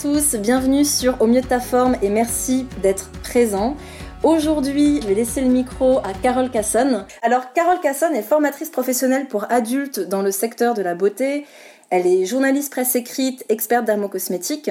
[0.00, 3.76] tous, bienvenue sur Au mieux de ta forme et merci d'être présent.
[4.22, 7.04] Aujourd'hui, je vais laisser le micro à Carole Casson.
[7.20, 11.44] Alors, Carole Casson est formatrice professionnelle pour adultes dans le secteur de la beauté.
[11.90, 14.70] Elle est journaliste presse écrite, experte dermocosmétique.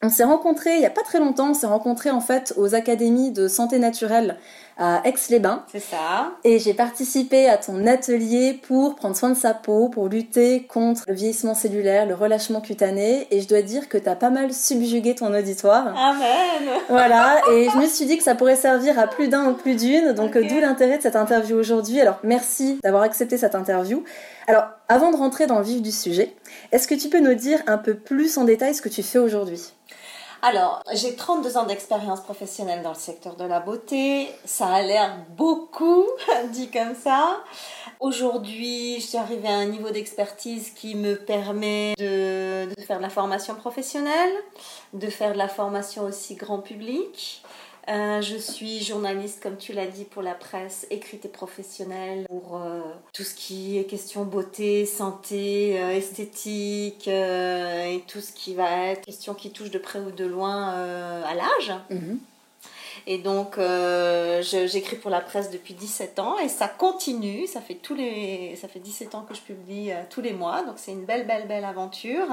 [0.00, 2.76] On s'est rencontrés il n'y a pas très longtemps, on s'est rencontrés en fait aux
[2.76, 4.36] académies de santé naturelle
[4.78, 5.64] à Aix-les-Bains.
[5.70, 6.32] C'est ça.
[6.44, 11.02] Et j'ai participé à ton atelier pour prendre soin de sa peau, pour lutter contre
[11.08, 13.26] le vieillissement cellulaire, le relâchement cutané.
[13.30, 15.88] Et je dois dire que tu as pas mal subjugué ton auditoire.
[15.96, 16.70] Amen.
[16.88, 19.74] Voilà, et je me suis dit que ça pourrait servir à plus d'un ou plus
[19.74, 20.12] d'une.
[20.12, 22.00] Donc d'où l'intérêt de cette interview aujourd'hui.
[22.00, 24.04] Alors merci d'avoir accepté cette interview.
[24.46, 26.34] Alors avant de rentrer dans le vif du sujet,
[26.72, 29.18] est-ce que tu peux nous dire un peu plus en détail ce que tu fais
[29.18, 29.72] aujourd'hui?
[30.40, 34.28] Alors, j'ai 32 ans d'expérience professionnelle dans le secteur de la beauté.
[34.44, 36.06] Ça a l'air beaucoup,
[36.52, 37.42] dit comme ça.
[37.98, 43.10] Aujourd'hui, je suis arrivée à un niveau d'expertise qui me permet de, faire de la
[43.10, 44.32] formation professionnelle,
[44.92, 47.42] de faire de la formation aussi grand public.
[47.88, 52.56] Euh, je suis journaliste, comme tu l'as dit, pour la presse écrite et professionnelle, pour
[52.56, 52.80] euh,
[53.14, 59.06] tout ce qui est question beauté, santé, euh, esthétique et tout ce qui va être
[59.06, 60.68] question qui touche de près ou de loin
[61.24, 61.72] à l'âge.
[63.10, 67.46] Et donc, euh, j'écris pour la presse depuis 17 ans et ça continue.
[67.46, 70.62] Ça fait, tous les, ça fait 17 ans que je publie euh, tous les mois.
[70.62, 72.26] Donc, c'est une belle, belle, belle aventure.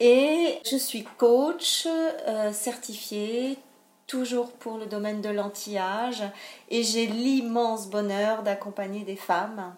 [0.00, 3.58] Et je suis coach euh, certifiée,
[4.06, 6.22] toujours pour le domaine de l'anti-âge.
[6.70, 9.74] Et j'ai l'immense bonheur d'accompagner des femmes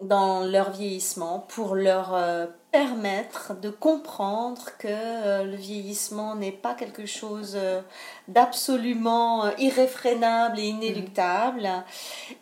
[0.00, 6.74] dans leur vieillissement pour leur euh, permettre de comprendre que euh, le vieillissement n'est pas
[6.74, 7.80] quelque chose euh,
[8.28, 11.70] d'absolument euh, irréfrénable et inéluctable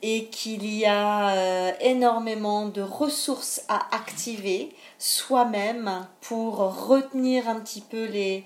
[0.03, 6.57] et qu'il y a énormément de ressources à activer soi-même pour
[6.89, 8.45] retenir un petit peu les,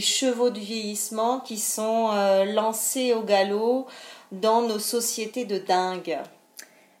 [0.00, 2.10] chevaux du vieillissement qui sont
[2.52, 3.86] lancés au galop
[4.32, 6.18] dans nos sociétés de dingue.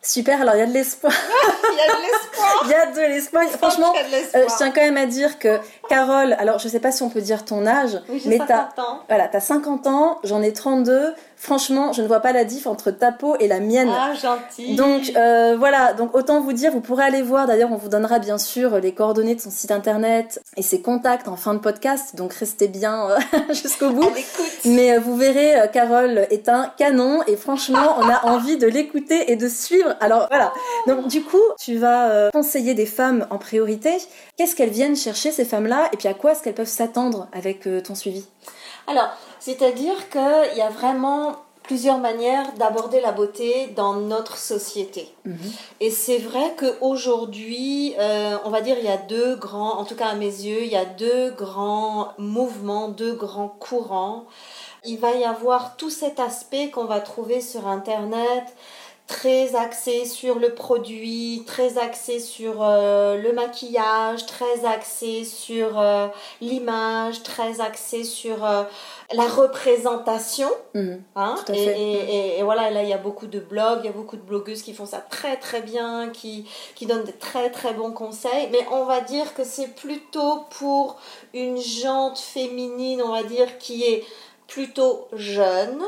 [0.02, 1.12] Super, alors il y a de l'espoir.
[1.70, 2.62] Il y a de l'espoir.
[2.64, 3.44] Il y a de l'espoir.
[3.50, 6.92] Franchement, de euh, je tiens quand même à dire que Carole, alors je sais pas
[6.92, 9.00] si on peut dire ton âge, Oui, mais t'as 50 ans.
[9.08, 11.14] voilà, t'as 50 ans, j'en ai 32.
[11.40, 13.90] Franchement, je ne vois pas la diff entre ta peau et la mienne.
[13.96, 14.74] Ah, gentil.
[14.74, 18.18] Donc euh, voilà, donc autant vous dire, vous pourrez aller voir, d'ailleurs on vous donnera
[18.18, 22.16] bien sûr les coordonnées de son site internet et ses contacts en fin de podcast,
[22.16, 23.18] donc restez bien euh,
[23.50, 24.10] jusqu'au bout.
[24.64, 29.30] Mais euh, vous verrez, Carole est un canon et franchement, on a envie de l'écouter
[29.30, 29.94] et de suivre.
[30.00, 30.52] Alors voilà.
[30.88, 33.96] Donc du coup, tu vas conseiller des femmes en priorité.
[34.36, 35.77] Qu'est-ce qu'elles viennent chercher ces femmes-là?
[35.92, 38.24] Et puis à quoi est-ce qu'elles peuvent s'attendre avec euh, ton suivi?
[38.86, 39.08] Alors,
[39.38, 41.36] c'est-à-dire qu'il y a vraiment
[41.68, 45.14] plusieurs manières d'aborder la beauté dans notre société.
[45.80, 49.94] Et c'est vrai qu'aujourd'hui, euh, on va dire, il y a deux grands, en tout
[49.94, 54.24] cas à mes yeux, il y a deux grands mouvements, deux grands courants.
[54.86, 58.44] Il va y avoir tout cet aspect qu'on va trouver sur Internet,
[59.08, 66.06] très axé sur le produit, très axé sur euh, le maquillage, très axé sur euh,
[66.42, 68.62] l'image, très axé sur euh,
[69.14, 70.50] la représentation.
[70.74, 71.02] Mhm.
[71.16, 71.80] Hein, Tout à et, fait.
[71.80, 71.94] et-
[72.34, 74.22] et- et voilà, là, il y a beaucoup de blogs, il y a beaucoup de
[74.22, 78.48] blogueuses qui font ça très très bien, qui, qui donnent de très très bons conseils.
[78.52, 80.96] Mais on va dire que c'est plutôt pour
[81.32, 84.04] une jante féminine, on va dire, qui est
[84.46, 85.82] plutôt jeune,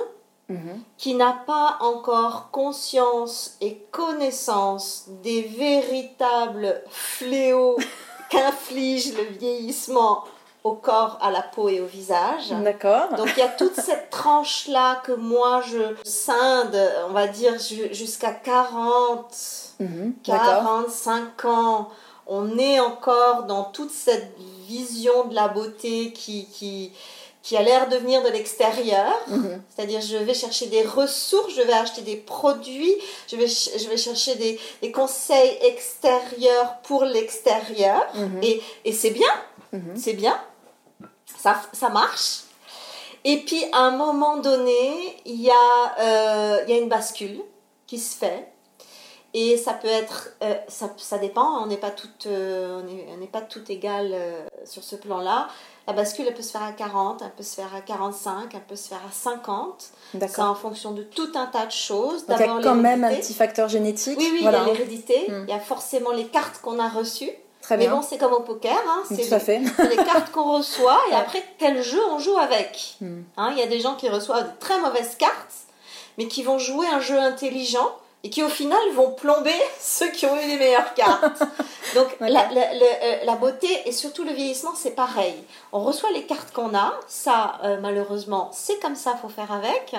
[0.51, 0.83] Mhm.
[0.99, 7.77] qui n'a pas encore conscience et connaissance des véritables fléaux
[8.31, 10.25] qu'inflige le vieillissement
[10.63, 12.51] au corps, à la peau et au visage.
[12.51, 13.09] D'accord.
[13.17, 16.79] Donc il y a toute cette tranche-là que moi je scinde,
[17.09, 19.35] on va dire ju- jusqu'à 40,
[19.81, 20.13] Mhm.
[20.27, 20.47] D'accord.
[20.87, 21.89] 45 ans.
[22.27, 24.37] On est encore dans toute cette
[24.69, 26.93] vision de la beauté qui, qui,
[27.43, 29.13] qui a l'air de venir de l'extérieur.
[29.29, 29.63] Mhm.
[29.75, 32.95] C'est-à-dire, je vais chercher des ressources, je vais acheter des produits,
[33.29, 38.07] je vais, ch- je vais chercher des, des conseils extérieurs pour l'extérieur.
[38.15, 38.41] Mhm.
[38.43, 39.33] Et, et c'est bien,
[39.73, 39.97] Mhm.
[39.97, 40.39] c'est bien,
[41.39, 42.41] ça, ça marche.
[43.25, 47.41] Et puis, à un moment donné, il y, a, euh, il y a une bascule
[47.87, 48.49] qui se fait.
[49.33, 53.07] Et ça peut être, euh, ça, ça dépend, on n'est pas toutes, euh, on est-
[53.15, 55.47] on n'est pas toutes égales euh, sur ce plan-là.
[55.91, 58.61] La bascule, elle peut se faire à 40, elle peut se faire à 45, elle
[58.61, 59.91] peut se faire à 50.
[60.21, 62.27] C'est en fonction de tout un tas de choses.
[62.27, 64.17] Donc il y a quand même un petit facteur génétique.
[64.17, 64.59] Oui, oui, voilà.
[64.63, 65.45] il y a l'hérédité, Mm.
[65.49, 67.33] il y a forcément les cartes qu'on a reçues.
[67.61, 67.97] Très Mais bien.
[67.97, 69.61] bon, c'est comme au poker, hein, c'est Tout à fait.
[69.77, 72.95] c'est les cartes qu'on reçoit et après quel jeu on joue avec.
[73.01, 73.23] Mm.
[73.37, 75.55] Hein, Il y a des gens qui reçoivent de très mauvaises cartes,
[76.19, 77.91] mais qui vont jouer un jeu intelligent
[78.23, 81.43] et qui au final vont plomber ceux qui ont eu les meilleures cartes.
[81.95, 85.35] Donc la, euh, la, beauté et surtout le vieillissement, c'est pareil.
[85.73, 89.95] On reçoit les cartes qu'on a, ça euh, malheureusement, c'est comme ça, faut faire avec.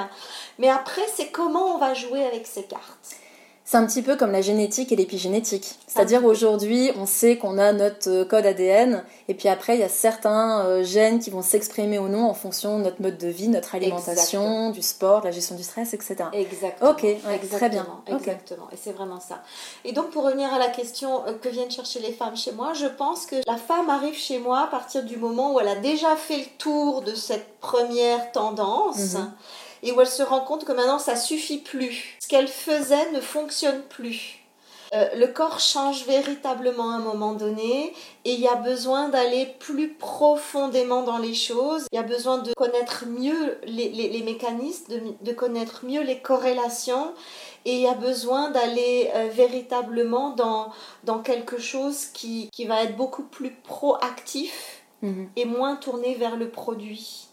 [0.59, 3.20] Mais après, c'est comment on va jouer avec ces cartes.
[3.71, 5.77] C'est un petit peu comme la génétique et l'épigénétique.
[5.87, 9.83] C'est-à-dire aujourd'hui, on sait qu'on a notre euh, code ADN, et puis après, il y
[9.83, 13.29] a certains euh, gènes qui vont s'exprimer ou non en fonction de notre mode de
[13.29, 16.15] vie, notre alimentation, du sport, de la gestion du stress, etc.
[16.33, 16.89] Exactement.
[16.89, 17.05] Ok,
[17.49, 17.87] très bien.
[18.07, 18.67] Exactement.
[18.73, 19.41] Et c'est vraiment ça.
[19.85, 22.73] Et donc, pour revenir à la question euh, que viennent chercher les femmes chez moi,
[22.73, 25.77] je pense que la femme arrive chez moi à partir du moment où elle a
[25.77, 29.13] déjà fait le tour de cette première tendance.
[29.13, 29.31] Mhm
[29.83, 32.17] et où elle se rend compte que maintenant ça suffit plus.
[32.21, 34.41] Ce qu'elle faisait ne fonctionne plus.
[34.93, 37.93] Euh, le corps change véritablement à un moment donné
[38.25, 41.85] et il y a besoin d'aller plus profondément dans les choses.
[41.93, 47.13] Il y a besoin de connaître mieux les, mécanismes, de, connaître mieux les corrélations
[47.63, 50.73] et il y a besoin d'aller euh, véritablement dans,
[51.05, 55.29] dans quelque chose qui, qui va être beaucoup plus proactif mhm.
[55.37, 57.30] et moins tourné vers le produit.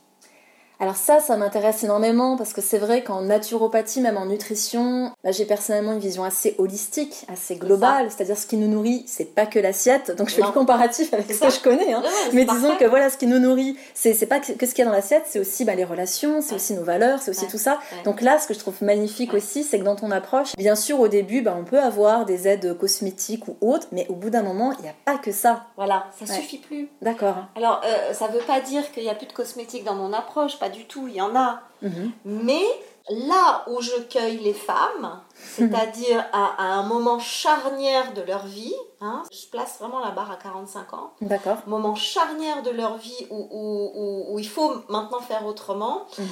[0.80, 5.32] Alors ça, ça m'intéresse énormément parce que c'est vrai qu'en naturopathie, même en nutrition, bah,
[5.32, 8.10] j'ai personnellement une vision assez holistique, assez globale.
[8.10, 10.16] C'est-à-dire ce qui nous nourrit, c'est pas que l'assiette.
[10.16, 11.92] Donc je fais le comparatif avec ce que je connais.
[11.92, 12.02] Hein.
[12.32, 14.84] Mais disons que voilà, ce qui nous nourrit, c'est pas que ce qu'il y a
[14.84, 17.81] dans l'assiette, c'est aussi bah, les relations, c'est aussi nos valeurs, c'est aussi tout ça.
[18.04, 21.00] Donc là, ce que je trouve magnifique aussi, c'est que dans ton approche, bien sûr,
[21.00, 24.42] au début, bah, on peut avoir des aides cosmétiques ou autres, mais au bout d'un
[24.42, 25.66] moment, il n'y a pas que ça.
[25.76, 26.88] Voilà, ça suffit plus.
[27.02, 27.36] D'accord.
[27.56, 30.58] Alors, euh, ça veut pas dire qu'il n'y a plus de cosmétiques dans mon approche
[30.69, 31.61] du tout, il y en a.
[31.82, 32.12] Mhm.
[32.25, 32.65] Mais
[33.11, 39.23] là où je cueille les femmes, c'est-à-dire à, un moment charnière de leur vie, hein,
[39.31, 41.59] je place vraiment la barre à 45 ans, D'accord.
[41.67, 46.26] moment charnière de leur vie où, où, il faut maintenant faire autrement, mhm.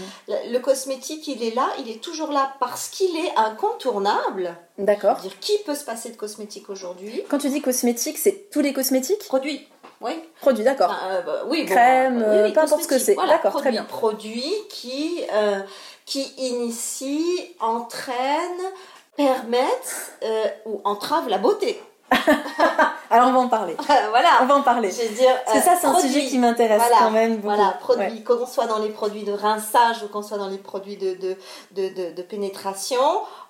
[0.52, 4.56] le, cosmétique, il est là, il est toujours là parce qu'il est incontournable.
[4.78, 5.16] D'accord.
[5.18, 7.22] Dire qui peut se passer de cosmétique aujourd'hui?
[7.28, 9.24] Quand tu dis cosmétique, c'est tous les cosmétiques?
[9.26, 9.66] Produits.
[10.00, 10.12] Oui.
[10.40, 10.94] Produit, d'accord.
[11.04, 13.14] Euh, bah, oui, Crème, bah, euh, peu importe ce que c'est.
[13.14, 13.84] d'accord, très bien.
[13.84, 15.60] Produits qui, euh,
[16.04, 18.72] qui initient, entraînent,
[19.16, 20.18] permettent
[20.66, 21.82] ou entravent la beauté.
[23.10, 23.74] Alors on va en parler.
[24.10, 24.28] voilà.
[24.42, 24.90] On va en parler.
[24.90, 27.54] Je dire, ça, c'est un sujet qui m'intéresse quand même beaucoup.
[27.54, 30.96] Voilà, produits, qu'on soit dans les produits de rinçage ou qu'on soit dans les produits
[30.96, 31.36] de, de,
[31.72, 33.00] de, de, pénétration,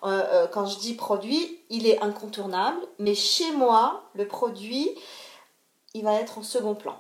[0.02, 2.78] quand je dis produit, il est incontournable.
[2.98, 4.90] Mais chez moi, le produit,
[5.96, 6.96] il va être en second plan.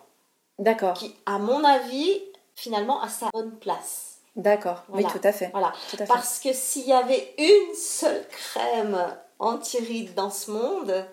[0.58, 0.94] D'accord.
[0.94, 2.22] Qui, à mon avis,
[2.54, 4.18] finalement, a sa bonne place.
[4.36, 5.50] D'accord, oui, tout à fait.
[5.52, 5.72] Voilà.
[6.08, 8.98] Parce que s'il y avait une seule crème
[9.38, 11.06] anti-rides dans ce monde,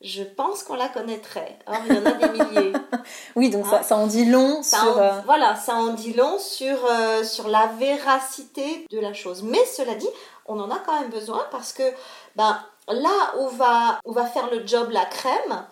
[0.00, 1.58] je pense qu'on la connaîtrait.
[1.66, 2.72] Or, il y en a des milliers.
[3.36, 4.98] oui, donc ça, hein ça, en dit long sur...
[4.98, 9.42] Euh, voilà, ça en dit long sur, euh, sur la véracité de la chose.
[9.42, 10.08] Mais cela dit,
[10.46, 11.82] on en a quand même besoin parce que
[12.36, 15.64] ben, là où va, où va faire le job la crème,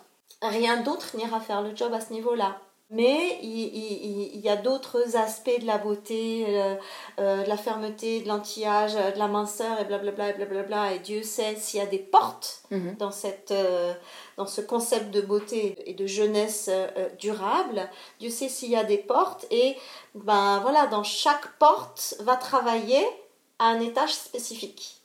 [0.42, 2.58] rien d'autre n'ira faire le job à ce niveau-là.
[2.94, 6.74] Mais il, y a d'autres aspects de la beauté, euh,
[7.20, 10.92] euh, de la fermeté, de l'anti-âge, de la minceur et blablabla et blablabla.
[10.92, 12.96] Et Dieu sait s'il y a des portes mhm.
[12.98, 13.94] dans, cette, euh,
[14.36, 16.68] dans ce concept de beauté et de jeunesse
[17.18, 17.88] durable.
[18.20, 19.46] Dieu sait s'il y a des portes.
[19.50, 19.74] Et
[20.14, 23.02] ben voilà, dans chaque porte va travailler
[23.58, 25.00] à un étage spécifique.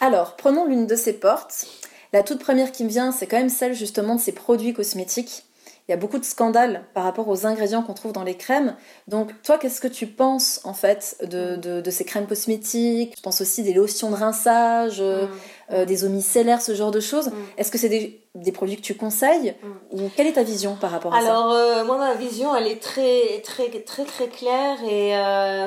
[0.00, 1.66] Alors, prenons l'une de ces portes.
[2.12, 5.44] La toute première qui me vient, c'est quand même celle justement de ces produits cosmétiques.
[5.88, 8.76] Il y a beaucoup de scandales par rapport aux ingrédients qu'on trouve dans les crèmes.
[9.08, 13.14] Donc, toi, qu'est-ce que tu penses en fait de, ces crèmes cosmétiques?
[13.16, 15.30] Je pense aussi des lotions de rinçage, euh, mm.
[15.72, 17.28] euh, des eaux micellaires, ce genre de choses?
[17.28, 17.32] Mm.
[17.56, 19.96] Est-ce que c'est des, produits que tu conseilles mm.
[19.96, 21.26] Ou quelle est ta vision par rapport à ça?
[21.26, 25.16] Alors, euh, moi, ma vision, elle est très, très, très, très claire et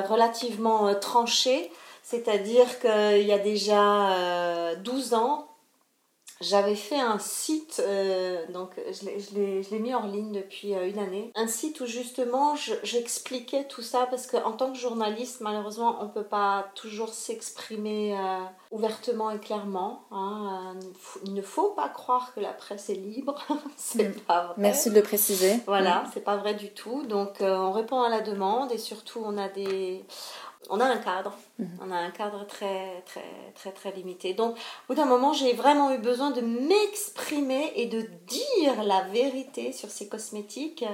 [0.08, 1.70] relativement tranchée.
[2.02, 5.46] C'est-à-dire qu'il y a déjà 12 ans,
[6.40, 11.32] j'avais fait un site, euh, donc je l'ai mis en ligne depuis euh, une année.
[11.34, 16.10] Un site où justement j'expliquais tout ça parce qu'en tant que journaliste, malheureusement, on ne
[16.10, 18.40] peut pas toujours s'exprimer euh,
[18.70, 20.02] ouvertement et clairement.
[20.10, 20.74] Hein.
[21.24, 23.36] Il ne faut pas croire que la presse est libre.
[23.76, 24.20] c'est mm.
[24.20, 24.54] pas vrai.
[24.58, 25.60] Merci de le préciser.
[25.66, 26.10] Voilà, mm.
[26.12, 27.04] c'est pas vrai du tout.
[27.06, 30.04] Donc on répond à la demande et surtout on a des
[30.70, 31.32] on a un cadre.
[31.58, 31.78] Mhm.
[31.82, 34.34] On a un cadre très, très, très, très limité.
[34.34, 34.58] Donc, au
[34.88, 39.90] bout d'un moment, j'ai vraiment eu besoin de m'exprimer et de dire la vérité sur
[39.90, 40.84] ces cosmétiques.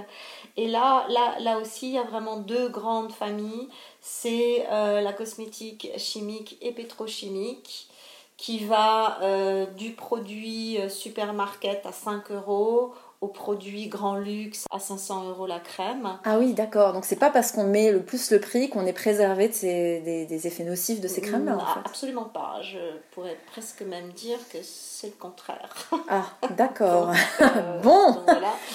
[0.56, 3.68] Et là, là, là aussi, il y a vraiment deux grandes familles.
[4.00, 7.88] C'est euh, la cosmétique chimique et pétrochimique
[8.36, 14.80] qui va euh, du produit euh, supermarket à 5 euros aux produits grand luxe à
[14.80, 16.18] 500 euros la crème.
[16.24, 16.92] Ah oui, d'accord.
[16.92, 20.00] Donc c'est pas parce qu'on met le plus le prix qu'on est préservé de ces,
[20.28, 21.56] des, effets nocifs de ces crèmes-là.
[21.56, 21.80] En fait.
[21.86, 22.56] Absolument pas.
[22.62, 22.78] Je
[23.12, 25.70] pourrais presque même dire que c'est le contraire.
[26.08, 26.24] Ah,
[26.56, 27.12] d'accord.
[27.40, 28.18] Euh, bon.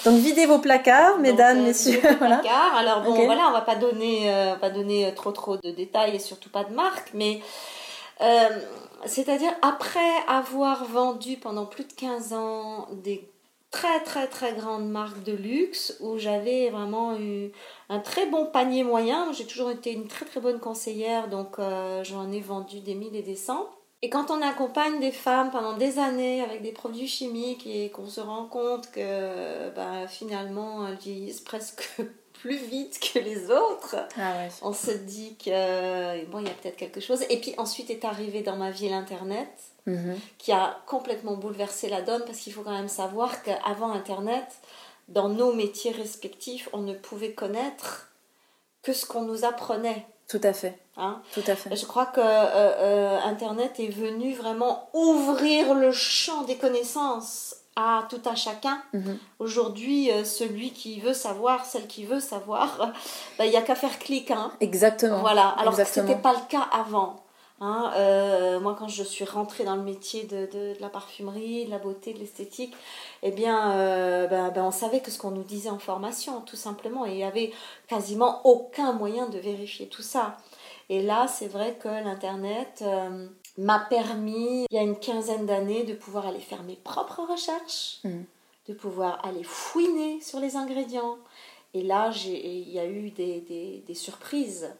[0.04, 2.00] Donc, videz vos placards, mesdames, euh, messieurs.
[2.18, 2.38] voilà.
[2.38, 2.76] Placards.
[2.76, 6.18] Alors bon, voilà, on va pas donner, euh, pas donner trop trop de détails et
[6.18, 7.40] surtout pas de marque, mais
[9.04, 13.28] c'est-à-dire après avoir vendu pendant plus de 15 ans des
[13.70, 17.52] très très très grande marque de luxe où j'avais vraiment eu
[17.88, 19.32] un très bon panier moyen.
[19.32, 23.14] J'ai toujours été une très très bonne conseillère, donc euh, j'en ai vendu des mille
[23.14, 23.68] et des cents.
[24.00, 28.06] Et quand on accompagne des femmes pendant des années avec des produits chimiques et qu'on
[28.06, 32.00] se rend compte que ben, finalement elles vieillissent presque
[32.32, 36.76] plus vite que les autres, ah on se dit que bon, il y a peut-être
[36.76, 37.24] quelque chose.
[37.28, 40.18] Et puis ensuite est arrivé dans ma vie l'Internet Mhm.
[40.36, 44.44] qui a complètement bouleversé la donne parce qu'il faut quand même savoir qu'avant Internet,
[45.08, 48.10] dans nos métiers respectifs, on ne pouvait connaître
[48.82, 50.06] que ce qu'on nous apprenait.
[50.28, 50.78] Tout à fait.
[50.98, 51.22] Hein?
[51.32, 51.74] Tout à fait.
[51.74, 58.06] Je crois que euh, euh, Internet est venu vraiment ouvrir le champ des connaissances à
[58.10, 58.82] tout un chacun.
[58.92, 59.18] Mhm.
[59.38, 62.92] Aujourd'hui, euh, celui qui veut savoir, celle qui veut savoir,
[63.38, 64.30] bah, il n'y a qu'à faire clic.
[64.30, 64.52] Hein.
[64.60, 65.20] Exactement.
[65.20, 65.48] Voilà.
[65.50, 67.16] Alors que ce n'était pas le cas avant.
[67.60, 71.70] Hein, euh, moi, quand je suis rentrée dans le métier de, de, la parfumerie, de
[71.70, 72.74] la beauté, de l'esthétique,
[73.24, 76.56] eh bien, euh, ben, ben, on savait que ce qu'on nous disait en formation, tout
[76.56, 77.52] simplement, et il n'y avait
[77.88, 80.36] quasiment aucun moyen de vérifier tout ça.
[80.88, 83.26] Et là, c'est vrai que l'Internet euh,
[83.58, 87.98] m'a permis, il y a une quinzaine d'années, de pouvoir aller faire mes propres recherches,
[88.04, 88.20] mmh.
[88.68, 91.18] de pouvoir aller fouiner sur les ingrédients.
[91.74, 94.72] Et là, il y a eu des, des, des surprises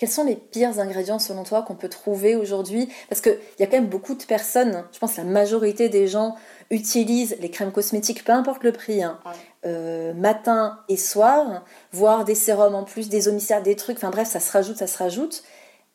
[0.00, 2.88] quels sont les pires ingrédients selon toi qu'on peut trouver aujourd'hui?
[3.10, 6.08] Parce qu'il y a quand même beaucoup de personnes, je pense que la majorité des
[6.08, 6.36] gens
[6.70, 9.20] utilisent les crèmes cosmétiques, peu importe le prix, hein,
[9.66, 14.26] euh, matin et soir, voire des sérums en plus, des homicides, des trucs, enfin bref,
[14.26, 15.42] ça se rajoute, ça se rajoute.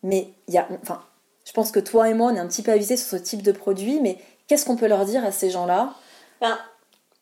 [0.04, 1.02] Mais il y a, enfin,
[1.44, 3.42] je pense que toi et moi, on est un petit peu avisés sur ce type
[3.42, 5.96] de produit, mais qu'est-ce qu'on peut leur dire à ces gens-là?
[6.42, 6.60] Ben,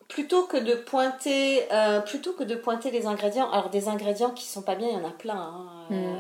[0.10, 4.46] plutôt que de pointer, euh, plutôt que de pointer les ingrédients, alors des ingrédients qui
[4.46, 5.34] sont pas bien, il y en a plein.
[5.34, 6.16] Hein, euh,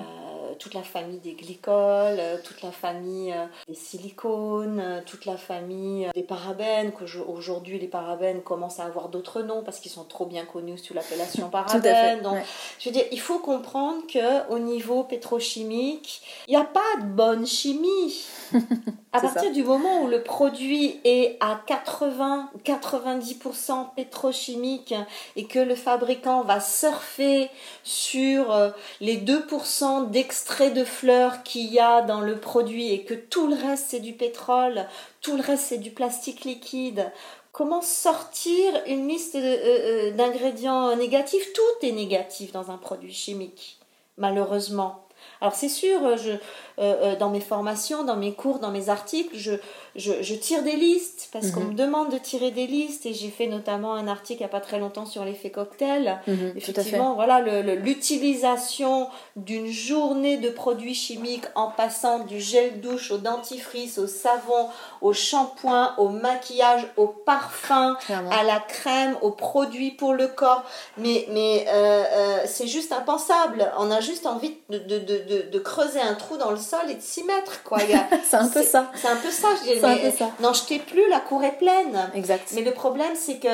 [0.63, 5.35] toute la famille des glycols, euh, toute la famille euh, des silicones, euh, toute la
[5.35, 10.05] famille des parabènes, que aujourd'hui les parabènes commencent à avoir d'autres noms parce qu'ils sont
[10.05, 12.21] trop bien connus sous l'appellation parabène.
[12.21, 12.37] Donc,
[12.79, 17.07] je veux dire, il faut comprendre que au niveau pétrochimique, il n'y a pas de
[17.07, 18.23] bonne chimie.
[19.11, 24.95] à partir du moment où le produit est à 80-90% pétrochimique
[25.35, 27.49] et que le fabricant va surfer
[27.83, 28.55] sur
[29.01, 33.55] les 2% d'extraction de fleurs qu'il y a dans le produit et que tout le
[33.55, 34.85] reste c'est du pétrole,
[35.21, 37.11] tout le reste c'est du plastique liquide,
[37.51, 41.53] comment sortir une liste euh, euh, d'ingrédients négatifs?
[41.53, 43.79] Tout est négatif dans un produit chimique,
[44.17, 45.07] malheureusement.
[45.41, 46.33] Alors c'est sûr, je,
[46.79, 49.53] euh, dans mes formations, dans mes cours, dans mes articles, je,
[49.95, 51.69] je, tire des listes parce qu'on mhm.
[51.69, 54.49] me demande de tirer des listes et j'ai fait notamment un article il n'y a
[54.49, 56.19] pas très longtemps sur l'effet cocktail.
[56.27, 57.41] Mhm, Effectivement, voilà
[57.75, 64.69] l'utilisation d'une journée de produits chimiques en passant du gel douche au dentifrice, au savon,
[65.01, 70.63] au shampoing, au maquillage, au parfum, à la crème, aux produits pour le corps.
[70.97, 73.71] Mais, mais euh, euh, c'est juste impensable.
[73.77, 76.95] On a juste envie de, de, de, de, creuser un trou dans le sol et
[76.95, 77.61] de s'y mettre.
[78.23, 78.91] c'est un peu ça.
[78.95, 82.09] C'est un peu ça, je dirais n'en jetez plus, la cour est pleine.
[82.15, 82.51] Exact.
[82.55, 83.47] Mais le problème, c'est que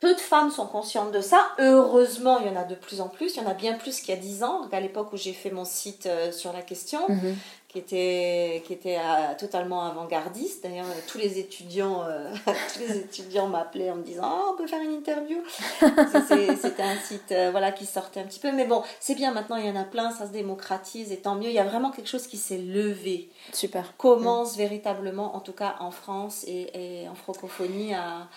[0.00, 1.48] peu de femmes sont conscientes de ça.
[1.58, 3.36] Heureusement, il y en a de plus en plus.
[3.36, 5.34] Il y en a bien plus qu'il y a 10 ans, à l'époque où j'ai
[5.34, 7.00] fait mon site euh, sur la question.
[7.08, 7.36] Mhm
[7.70, 10.64] qui était, qui était euh, totalement avant-gardiste.
[10.64, 14.66] D'ailleurs, tous les étudiants, euh, tous les étudiants m'appelaient en me disant oh, on peut
[14.66, 15.38] faire une interview.
[15.80, 18.50] C'était un site euh, voilà, qui sortait un petit peu.
[18.50, 21.36] Mais bon, c'est bien, maintenant il y en a plein, ça se démocratise et tant
[21.36, 21.48] mieux.
[21.48, 23.28] Il y a vraiment quelque chose qui s'est levé.
[23.52, 23.96] Super.
[23.96, 28.28] Commence véritablement, en tout cas en France et, et en francophonie, à,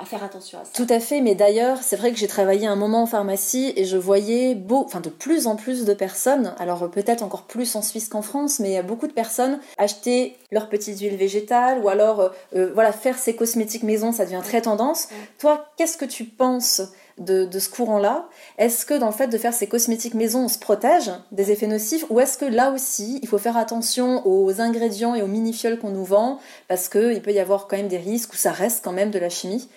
[0.00, 0.70] à, faire attention à ça.
[0.72, 3.84] Tout à fait, mais d'ailleurs, c'est vrai que j'ai travaillé un moment en pharmacie et
[3.84, 7.82] je voyais beau, enfin de plus en plus de personnes, alors peut-être encore plus en
[7.82, 12.28] Suisse qu'en France, mais beaucoup de personnes acheter leurs petites huiles végétales ou alors euh,
[12.54, 15.08] euh, voilà faire ces cosmétiques maison, ça devient très tendance.
[15.38, 16.82] Toi, qu'est-ce que tu penses
[17.18, 20.58] de, ce courant-là Est-ce que dans le fait de faire ces cosmétiques maison, on se
[20.58, 25.14] protège des effets nocifs Ou est-ce que là aussi, il faut faire attention aux ingrédients
[25.14, 28.34] et aux mini-fioles qu'on nous vend Parce qu'il peut y avoir quand même des risques
[28.34, 29.68] où ça reste quand même de la chimie?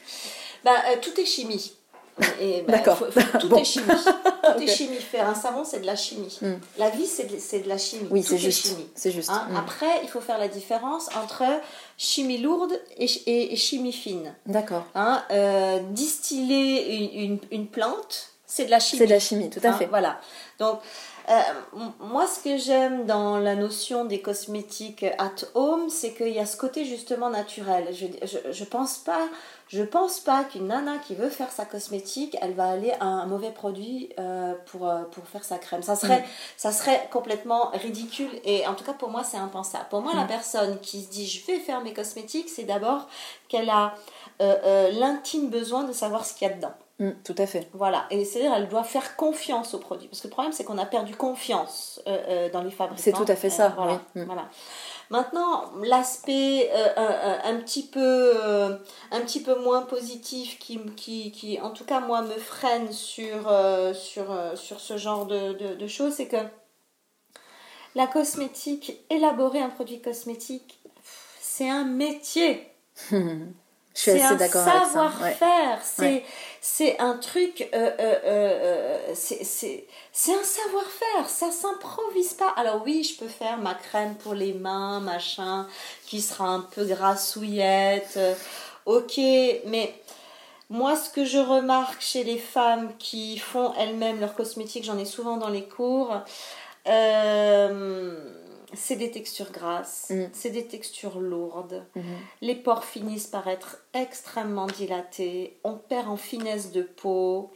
[0.64, 1.74] Bah, euh, Tout est chimie.
[2.42, 3.00] Et, bah, D'accord.
[3.40, 3.58] tout Bon.
[3.58, 3.86] est chimie.
[3.88, 4.98] Tout est chimie.
[4.98, 6.38] Faire un savon, c'est de la chimie.
[6.42, 6.54] Mm.
[6.78, 7.26] La vie, c'est
[7.64, 8.08] de, la chimie.
[8.12, 8.76] Oui, c'est est juste.
[8.96, 9.30] C'est juste.
[9.30, 9.56] Hein, Mm.
[9.58, 11.44] Après, il faut faire la différence entre
[11.98, 14.34] chimie lourde et, ch- et- et chimie fine.
[14.46, 14.86] D'accord.
[14.96, 19.00] Hein, euh, distiller une, une- une plante, c'est de la chimie.
[19.00, 19.86] C'est de la chimie, tout à Hein, fait.
[19.86, 20.20] Voilà.
[20.60, 20.80] Donc,
[21.30, 21.34] euh,
[22.00, 26.46] moi, ce que j'aime dans la notion des cosmétiques at home, c'est qu'il y a
[26.48, 27.88] ce côté justement naturel.
[27.94, 29.28] Je, je, je pense pas,
[29.70, 33.28] je pense pas qu'une nana qui veut faire sa cosmétique, elle va aller à un
[33.28, 35.84] mauvais produit euh, pour, euh, pour faire sa crème.
[35.84, 36.26] Ça serait,
[36.58, 39.86] ça serait complètement ridicule et en tout cas pour moi, c'est impensable.
[39.92, 43.08] Pour moi, la personne qui se dit je vais faire mes cosmétiques, c'est d'abord
[43.48, 43.94] qu'elle a
[44.42, 46.74] euh, euh, l'intime besoin de savoir ce qu'il y a dedans.
[46.98, 47.70] Mm, tout à fait.
[47.74, 50.08] Voilà, et c'est-à-dire elle doit faire confiance au produit.
[50.08, 53.02] Parce que le problème, c'est qu'on a perdu confiance dans les fabricants.
[53.02, 54.02] C'est tout à fait ça, voilà.
[54.16, 54.24] Mm.
[54.24, 54.46] voilà.
[55.10, 58.00] Maintenant, l'aspect euh, un, petit peu,
[58.36, 58.78] euh,
[59.12, 63.48] un petit peu moins positif qui, qui, qui, en tout cas, moi, me freine sur,
[63.48, 66.38] euh, sur, sur ce genre de, de, de choses, c'est que
[67.96, 70.80] la cosmétique, élaborer un produit cosmétique,
[71.40, 72.72] c'est un métier.
[73.96, 74.80] Je suis C'est assez un d'accord avec ça.
[74.84, 74.94] Ouais.
[74.94, 76.26] savoir-faire, c'est Ouais.
[76.62, 79.86] c'est un truc, euh, euh, euh, c'est-
[80.30, 82.50] un savoir-faire, ça s'improvise pas.
[82.56, 85.68] Alors oui, je peux faire ma crème pour les mains, machin,
[86.06, 88.20] qui sera un peu grassouillette,
[88.86, 89.18] ok,
[89.66, 89.94] mais
[90.70, 95.06] moi ce que je remarque chez les femmes qui font elles-mêmes leurs cosmétiques, j'en ai
[95.06, 96.16] souvent dans les cours,
[96.88, 98.14] euh,
[98.74, 100.26] c'est des textures grasses, Mm.
[100.34, 101.86] c'est des textures lourdes.
[101.96, 102.04] Mhm.
[102.42, 105.58] Les pores finissent par être extrêmement dilatés.
[105.64, 107.52] On perd en finesse de peau.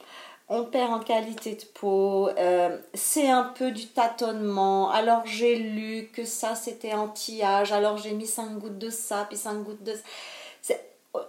[0.49, 2.27] On perd en qualité de peau.
[2.37, 4.89] Euh, c'est un peu du tâtonnement.
[4.91, 7.71] Alors j'ai lu que ça c'était anti-âge.
[7.71, 9.99] Alors j'ai mis 5 gouttes de ça, puis 5 gouttes de ça.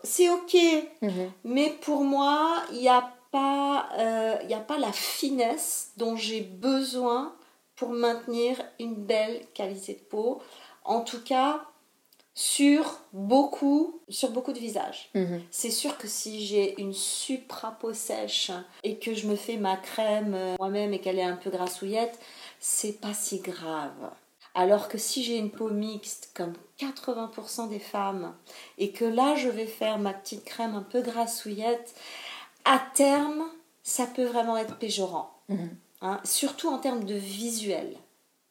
[0.02, 0.56] C'est- ok.
[1.02, 1.30] Mhm.
[1.44, 6.16] Mais pour moi, il n'y a, pas, euh, il y a pas la finesse dont
[6.16, 7.34] j'ai besoin
[7.84, 10.40] pour maintenir une belle qualité de peau.
[10.84, 11.62] En tout cas,
[12.34, 15.10] sur beaucoup, sur beaucoup de visages.
[15.14, 15.42] Mhm.
[15.50, 18.50] C'est sûr que si j'ai une supra peau sèche
[18.84, 22.18] et que je me fais ma crème euh, moi-même et qu'elle est un peu grassouillette,
[22.58, 24.10] c'est pas si grave.
[24.54, 28.34] Alors que si j'ai une peau mixte comme 80% des femmes
[28.78, 31.94] et que là je vais faire ma petite crème un peu grassouillette,
[32.64, 33.44] à terme,
[33.82, 35.34] ça peut vraiment être péjorant.
[35.50, 35.76] Mhm.
[36.04, 37.96] Hein, surtout en termes de visuel.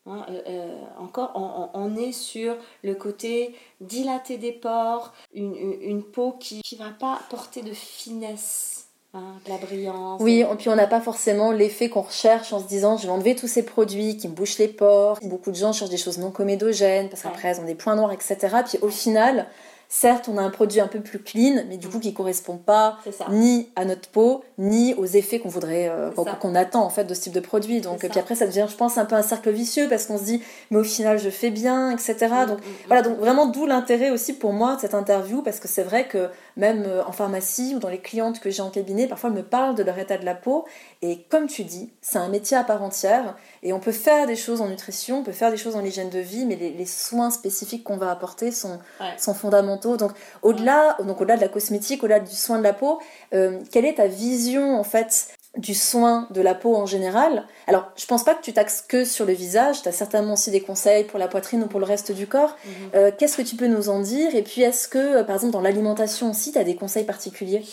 [0.08, 1.40] Hein, euh, euh, encore, on,
[1.80, 6.78] on- on est sur le côté dilaté des pores, une, une, une peau qui ne
[6.84, 10.20] va pas porter de finesse, hein, de la brillance.
[10.22, 13.14] Oui, et puis on n'a pas forcément l'effet qu'on recherche en se disant je vais
[13.14, 15.20] enlever tous ces produits qui me bouchent les pores.
[15.24, 18.12] Beaucoup de gens cherchent des choses non comédogènes parce qu'après elles ont des points noirs,
[18.12, 18.38] etc.
[18.68, 19.48] Puis au final,
[19.94, 22.98] certes, on a un produit un peu plus clean, mais du coup qui correspond pas
[23.30, 27.14] ni à notre peau, ni aux effets qu'on voudrait, euh, qu'on attend en fait de
[27.14, 27.80] ce type de produit.
[27.80, 30.18] Donc, C'est puis après, ça devient, je pense, un peu un cercle vicieux parce qu'on
[30.18, 32.16] se dit, mais au final, je fais bien, etc.
[32.48, 35.60] Donc, Mm, mm, voilà, donc vraiment d'où l'intérêt aussi pour moi de cette interview parce
[35.60, 38.70] que c'est vrai que même euh, en pharmacie ou dans les clientes que j'ai en
[38.70, 40.66] cabinet, parfois elles me parlent de leur état de la peau
[41.02, 44.36] et comme tu dis, c'est un métier à part entière et on peut faire des
[44.36, 46.86] choses en nutrition, on peut faire des choses en hygiène de vie, mais les, les
[46.86, 49.14] soins spécifiques qu'on va apporter sont, Ouais.
[49.18, 49.98] sont fondamentaux.
[49.98, 50.12] Donc
[50.42, 53.00] au-delà, donc au-delà de la cosmétique, au-delà du soin de la peau,
[53.34, 57.46] euh, quelle est ta vision en fait du soin de la peau en général.
[57.68, 60.50] Alors, je pense pas que tu taxes que sur le visage, tu as certainement aussi
[60.50, 62.56] des conseils pour la poitrine ou pour le reste du corps.
[62.66, 62.72] Mhm.
[62.96, 64.34] Euh, Qu'est-ce que tu peux nous en dire?
[64.36, 67.64] Et puis, est-ce que, euh, par exemple, dans l'alimentation aussi, tu as des conseils particuliers?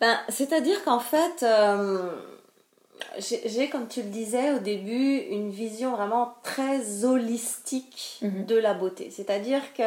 [0.00, 2.10] Ben, C'est-à-dire qu'en fait, euh,
[3.18, 8.44] j'ai, comme tu le disais au début, une vision vraiment très holistique Mhm.
[8.46, 9.10] de la beauté.
[9.14, 9.82] C'est-à-dire que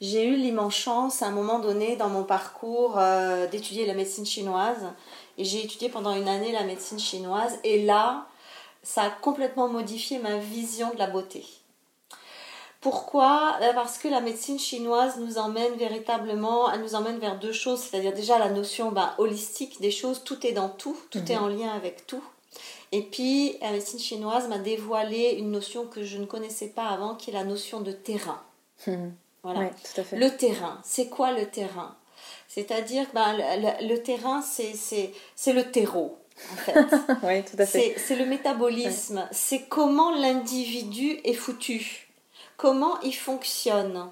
[0.00, 4.26] j'ai eu l'immense chance à un moment donné dans mon parcours euh, d'étudier la médecine
[4.26, 4.84] chinoise.
[5.38, 7.58] Et j'ai étudié pendant une année la médecine chinoise.
[7.64, 8.26] Et là,
[8.82, 11.44] ça a complètement modifié ma vision de la beauté.
[12.80, 13.56] Pourquoi?
[13.60, 17.80] Ben, Parce que la médecine chinoise nous emmène véritablement, elle nous emmène vers deux choses,
[17.80, 21.30] c'est-à-dire déjà la notion ben, holistique des choses, tout est dans tout, tout Mhm.
[21.30, 22.22] est en lien avec tout.
[22.92, 27.14] Et puis la médecine chinoise m'a dévoilé une notion que je ne connaissais pas avant,
[27.14, 28.40] qui est la notion de terrain.
[28.86, 29.14] Mhm.
[29.42, 29.60] Voilà.
[29.60, 30.16] Ouais, tout à fait.
[30.16, 31.94] Le terrain, c'est quoi le terrain?
[32.54, 33.36] C'est-à-dire que ben,
[33.80, 35.12] le, terrain, c'est-
[35.52, 36.16] le terreau,
[36.52, 36.74] en fait.
[37.24, 37.96] Oui, tout à fait.
[37.98, 42.08] C'est le métabolisme, c'est comment l'individu est foutu,
[42.56, 44.08] comment il fonctionne.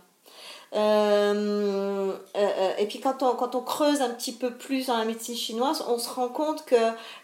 [0.75, 5.05] Euh, euh, et puis quand on, quand on creuse un petit peu plus dans la
[5.05, 6.75] médecine chinoise, on se rend compte que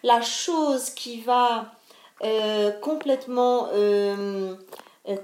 [0.02, 1.72] la chose qui va
[2.22, 3.68] euh, complètement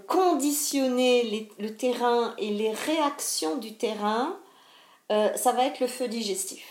[0.07, 4.37] conditionner les- le terrain et les réactions du terrain,
[5.14, 6.64] euh, ça va être le feu digestif.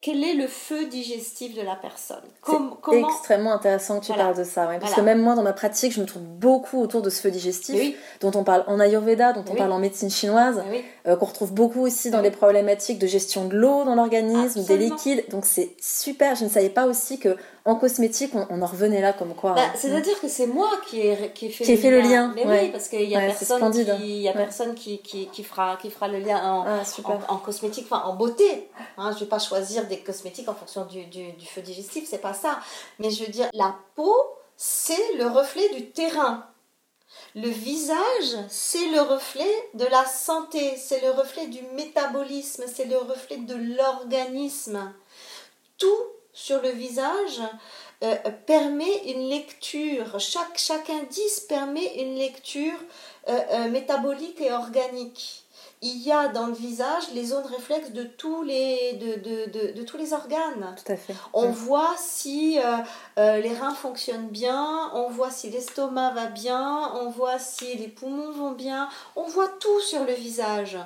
[0.00, 2.22] quel est le feu digestif de la personne?
[2.46, 5.92] C'est extrêmement intéressant que tu parles de ça, parce que même moi dans ma pratique,
[5.92, 9.44] je me trouve beaucoup autour de ce feu digestif, dont on parle en Ayurveda, dont
[9.50, 10.62] on parle en médecine chinoise,
[11.06, 14.76] euh, qu'on retrouve beaucoup aussi dans les problématiques de gestion de l'eau dans l'organisme, des
[14.76, 15.24] liquides.
[15.30, 16.34] Donc c'est super.
[16.36, 19.54] Je ne savais pas aussi que en cosmétique, on, en revenait là comme quoi.
[19.54, 19.72] Bah, hein.
[19.74, 22.30] C'est-à-dire que c'est moi qui ai, qui fait, qui fait le lien.
[22.34, 25.90] Mais oui, parce qu'il y a personne, qui, y a personne qui, qui, fera, qui
[25.90, 26.82] fera le lien en, ah,
[27.28, 28.68] en, cosmétique, enfin en beauté.
[28.98, 32.06] Hein, je ne vais pas choisir des cosmétiques en fonction du, du, du feu digestif,
[32.06, 32.60] c'est pas ça.
[32.98, 34.14] Mais je veux dire, la peau,
[34.58, 36.46] c'est le reflet du terrain.
[37.34, 42.98] Le visage, c'est le reflet de la santé, c'est le reflet du métabolisme, c'est le
[42.98, 44.92] reflet de l'organisme.
[45.78, 45.88] Tout
[46.34, 47.40] sur le visage
[48.02, 52.76] euh, permet une lecture, chaque, chaque indice permet une lecture
[53.28, 55.44] euh, euh, métabolique et organique.
[55.80, 59.82] Il y a dans le visage les zones réflexes de tous les, de, de, de,
[59.82, 60.74] tous les organes.
[60.84, 61.14] Tout à fait.
[61.34, 62.58] On voit si
[63.18, 68.30] les reins fonctionnent bien, on voit si l'estomac va bien, on voit si les poumons
[68.32, 70.78] vont bien, on voit tout sur le visage.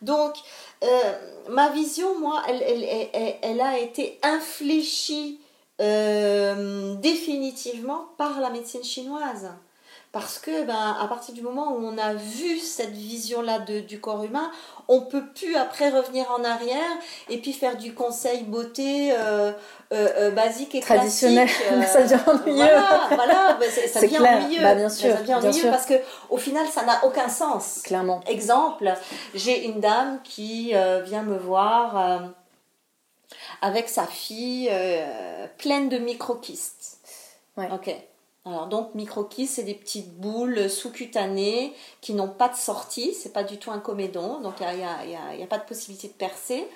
[0.00, 0.34] Donc,
[0.82, 1.12] euh,
[1.48, 5.40] ma vision, moi, elle, a été infléchie
[5.80, 9.50] euh, définitivement par la médecine chinoise.
[10.18, 14.24] Parce que, ben, à partir du moment où on a vu cette vision-là du corps
[14.24, 14.50] humain,
[14.88, 16.90] on peut plus après revenir en arrière
[17.28, 19.52] et puis faire du conseil beauté euh,
[20.30, 21.46] basique et traditionnel.
[21.86, 22.56] ça devient ennuyeux.
[22.56, 23.58] Voilà, voilà
[23.92, 24.62] ça, devient ennuyeux.
[24.62, 26.00] Bah, bien sûr, ça devient ennuyeux parce que
[26.30, 27.82] au final, ça n'a aucun sens.
[27.84, 28.22] Clairement.
[28.26, 28.94] Exemple,
[29.34, 30.72] j'ai une dame qui
[31.04, 32.22] vient me voir
[33.60, 34.70] avec sa fille
[35.58, 37.00] pleine de microkystes.
[37.58, 37.68] Ouais.
[37.70, 37.94] Ok.
[38.46, 43.42] Alors donc microquilles, c'est des petites boules sous-cutanées qui n'ont pas de sortie, c'est pas
[43.42, 46.68] du tout un comédon, donc il n'y a, y a, pas de possibilité de percer.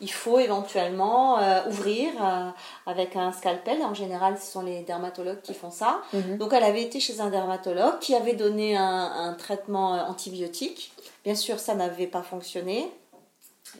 [0.00, 2.50] Il faut éventuellement euh, ouvrir euh,
[2.86, 3.82] avec un scalpel.
[3.82, 6.00] En général, ce sont les dermatologues qui font ça.
[6.12, 6.38] Mhm.
[6.38, 10.92] Donc elle avait été chez un dermatologue qui avait donné un, un traitement euh, antibiotique.
[11.24, 12.88] Bien sûr, ça n'avait pas fonctionné.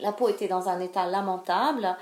[0.01, 1.97] La peau était dans un état lamentable.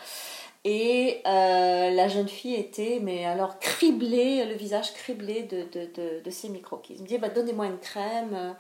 [0.69, 6.21] Et euh, la jeune fille était, mais alors, criblée, le visage criblé de, de, de,
[6.25, 6.49] de ces.
[6.49, 8.57] Je me dit, bah, donnez-moi une crème.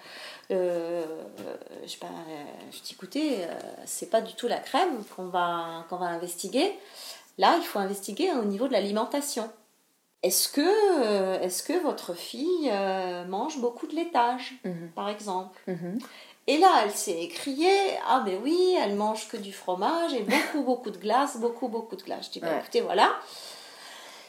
[0.52, 1.04] Euh,
[1.82, 2.06] je, sais pas,
[2.70, 3.48] je dis, écoutez, euh,
[3.86, 6.72] c'est pas du tout la crème qu'on va, qu'on va investiguer.
[7.38, 9.50] Là, il faut investiguer au niveau de l'alimentation.
[10.22, 12.70] Est-ce que, est-ce que votre fille
[13.26, 14.92] mange beaucoup de laitage, mhm.
[14.94, 15.58] par exemple?
[15.66, 15.98] Mhm.
[16.48, 20.62] Et là, elle s'est écriée Ah, ben oui, elle mange que du fromage et beaucoup,
[20.64, 22.26] beaucoup de glace, beaucoup, beaucoup de glace.
[22.26, 23.10] Je dis bah, écoutez, voilà.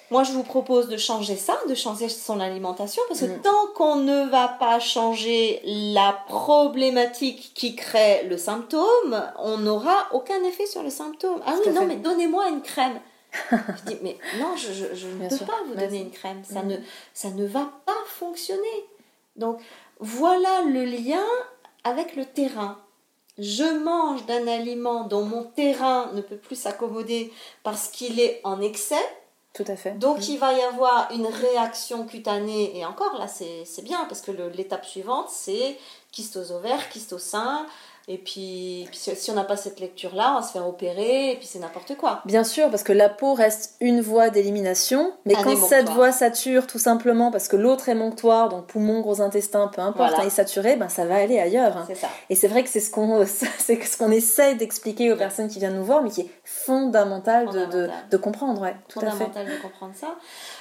[0.10, 3.41] Moi, je vous propose de changer ça, de changer son alimentation, parce que mm.
[3.41, 10.41] tant qu'on ne va pas changer la problématique qui crée le symptôme, on n'aura aucun
[10.45, 11.41] effet sur le symptôme.
[11.45, 12.99] Ah oui, non, mais donnez-moi une crème.
[13.51, 16.41] je dis, mais non, je, je, ne peux pas vous donner une crème.
[16.49, 16.67] Ça, mm.
[16.67, 16.77] ne,
[17.13, 18.86] ça ne va pas fonctionner.
[19.36, 19.60] Donc,
[19.99, 21.25] voilà le lien
[21.84, 22.78] avec le terrain.
[23.38, 27.32] Je mange d'un aliment dont mon terrain ne peut plus s'accommoder
[27.63, 28.96] parce qu'il est en excès.
[29.54, 29.98] Tout à fait.
[29.98, 30.30] Donc mm.
[30.30, 32.78] il va y avoir une réaction cutanée.
[32.78, 35.78] Et encore là, c'est bien parce que l'étape suivante, c'est
[36.52, 37.13] ovaires, kyste
[38.10, 41.46] et puis, si on n'a pas cette lecture-là, on va se faire opérer, et puis
[41.46, 42.22] c'est n'importe quoi.
[42.24, 46.67] Bien sûr, parce que la peau reste une voie d'élimination, mais quand cette voie sature,
[46.67, 50.30] tout simplement parce que l'autre est monctoire, donc poumon, gros intestin, peu importe, il est
[50.30, 51.84] saturé, ben ça va aller ailleurs.
[51.86, 52.08] C'est ça.
[52.30, 55.76] Et c'est vrai que c'est ce qu'on ce qu'on essaie d'expliquer aux personnes qui viennent
[55.76, 58.62] nous voir, mais qui est fondamental, De, de, de, comprendre.
[58.62, 59.58] Ouais, tout fondamental à fait.
[59.58, 60.15] de comprendre ça.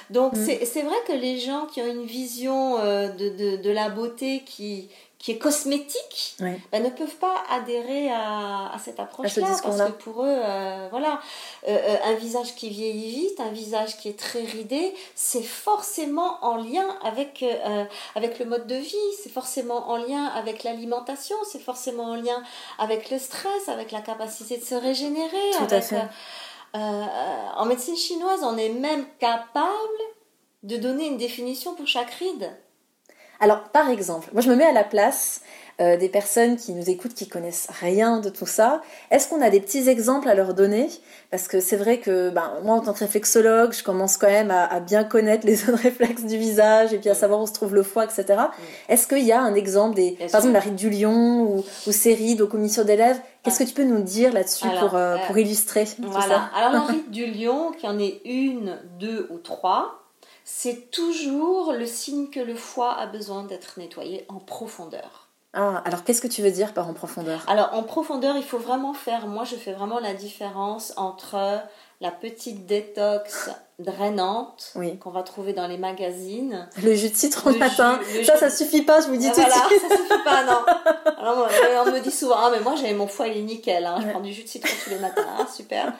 [0.09, 0.45] Donc mm.
[0.65, 4.89] c'est vrai que les gens qui ont une vision euh, de, de la beauté qui
[5.19, 10.23] qui est cosmétique, bah, ne peuvent pas adhérer à, à cette approche-là parce que pour
[10.23, 11.19] eux, euh, voilà,
[11.67, 16.37] euh, euh, un visage qui vieillit vite, un visage qui est très ridé, c'est forcément
[16.45, 17.43] en lien avec
[18.15, 22.43] avec le mode de vie, c'est forcément en lien avec l'alimentation, c'est forcément en lien
[22.77, 25.51] avec le stress, avec la capacité de se régénérer.
[25.57, 26.03] Tout à fait.
[26.73, 29.71] en médecine chinoise, on est même capable
[30.61, 32.51] de donner une définition pour chaque ride.
[33.39, 35.41] Alors, par exemple, moi je me mets à la place
[35.79, 38.81] euh, des personnes qui nous écoutent, qui connaissent rien de tout ça.
[39.11, 40.89] Est-ce qu'on a des petits exemples à leur donner?
[41.29, 44.49] Parce que c'est vrai que ben, moi, en tant que réflexologue, je commence quand même
[44.49, 47.75] à, bien connaître les zones réflexes du visage et puis à savoir où se trouve
[47.75, 48.25] le foie, etc.
[48.89, 51.91] Est-ce qu'il y a un exemple des, par exemple, la ride du lion ou, ou
[51.91, 53.19] ces rides aux commissions d'élèves?
[53.43, 56.15] Qu'est-ce que tu peux nous dire là-dessus pour, euh, euh, pour illustrer voilà.
[56.15, 56.49] tout ça?
[56.55, 60.06] Alors, la ride du lion, qui en est une, deux ou trois,
[60.49, 65.27] c'est toujours le signe que le foie a besoin d'être nettoyé en profondeur.
[65.51, 67.43] Ah, alors qu'est-ce que tu veux dire par en profondeur?
[67.47, 71.61] Alors en profondeur, il faut vraiment faire, moi je fais vraiment la différence entre
[71.99, 76.67] la petite détox drainante qu'on va trouver dans les magazines.
[76.83, 79.41] Le jus de citron le matin, ça, ça suffit pas, je vous dis ah, tout
[79.41, 79.81] de suite.
[79.81, 80.65] ça suffit pas, non.
[81.17, 83.99] Alors, on me dit souvent, ah, mais moi, j'ai mon foie, il est nickel, hein.
[84.01, 85.93] je prends du jus de citron tous les matins, hein, super.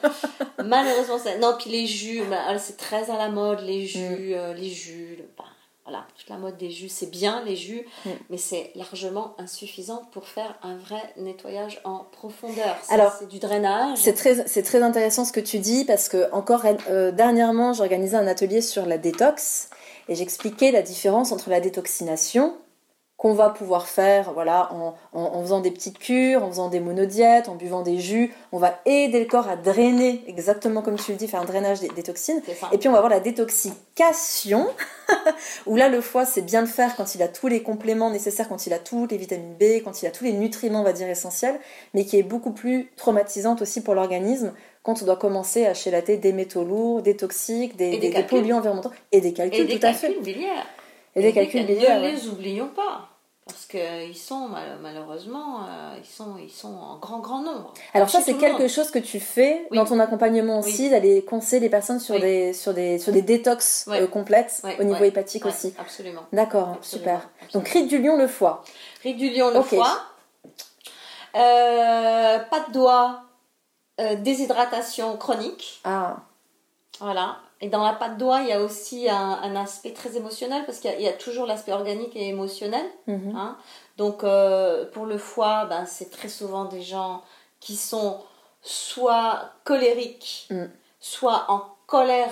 [0.64, 4.34] Malheureusement, non, puis les jus, bah, c'est très à la mode, les jus, mm.
[4.34, 5.46] euh, les jus, le pain
[5.88, 8.10] voilà, toute la mode des jus, c'est bien les jus, mm.
[8.30, 12.76] mais c'est largement insuffisant pour faire un vrai nettoyage en profondeur.
[12.90, 13.98] Alors, c'est du drainage.
[13.98, 18.18] C'est très, c'est très intéressant ce que tu dis parce que encore euh, dernièrement, j'organisais
[18.18, 19.70] un atelier sur la détox
[20.10, 22.58] et j'expliquais la différence entre la détoxination
[23.18, 24.70] qu'on va pouvoir faire voilà,
[25.12, 28.32] en, faisant des petites cures, en faisant des monodiètes, en buvant des jus.
[28.52, 31.80] On va aider le corps à drainer, exactement comme tu le dis, faire un drainage
[31.80, 32.42] des, toxines.
[32.72, 34.68] Et puis on va avoir la détoxication,
[35.66, 38.48] où là le foie c'est bien de faire quand il a tous les compléments nécessaires,
[38.48, 40.94] quand il a toutes les vitamines B, quand il a tous les nutriments, on va
[40.94, 41.60] dire, essentiels,
[41.96, 44.54] mais qui est beaucoup plus traumatisante aussi pour l'organisme
[44.84, 48.92] quand on doit commencer à chélater des métaux lourds, des toxiques, des, des, polluants environnementaux
[49.12, 50.16] et des calculs, tout à fait.
[51.18, 52.00] Et les calculs biliaires.
[52.00, 53.10] Ne les oublions pas.
[53.48, 54.50] Parce qu'ils sont
[54.82, 57.74] malheureusement, euh, ils, sont, ils sont en grand, grand nombre.
[57.94, 61.70] Alors ça, c'est quelque chose que tu fais dans ton accompagnement aussi, d'aller conseiller les
[61.70, 65.74] personnes sur, des, sur, des, sur des détox euh, complètes au niveau hépatique aussi.
[65.80, 66.24] Absolument.
[66.34, 67.30] D'accord, super.
[67.54, 68.64] Donc rite du lion, le foie.
[69.02, 69.98] Rite du lion, le foie.
[71.36, 73.22] Euh, pas de doigt,
[74.18, 75.80] déshydratation chronique.
[75.86, 76.18] Ah.
[77.00, 77.38] Voilà.
[77.60, 81.00] Et dans la pâte d'oie, il y a aussi un, aspect très émotionnel parce qu'il
[81.02, 82.86] y, a toujours l'aspect organique et émotionnel.
[83.08, 83.36] Mhm.
[83.36, 83.58] Hein.
[83.98, 87.24] Donc, euh, pour le foie, ben, c'est très souvent des gens
[87.60, 88.20] qui sont
[88.62, 90.66] soit colériques, mm.
[91.00, 92.30] soit en colère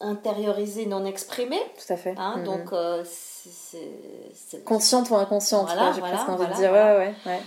[0.00, 1.62] intériorisée, non exprimée.
[1.76, 2.14] Tout à fait.
[2.18, 2.38] Hein.
[2.38, 2.44] Mhm.
[2.44, 4.64] Donc, euh, c'est.
[4.64, 6.72] Consciente ou inconsciente, j'ai presque envie de dire.
[6.72, 7.40] Ouais, ouais, ouais.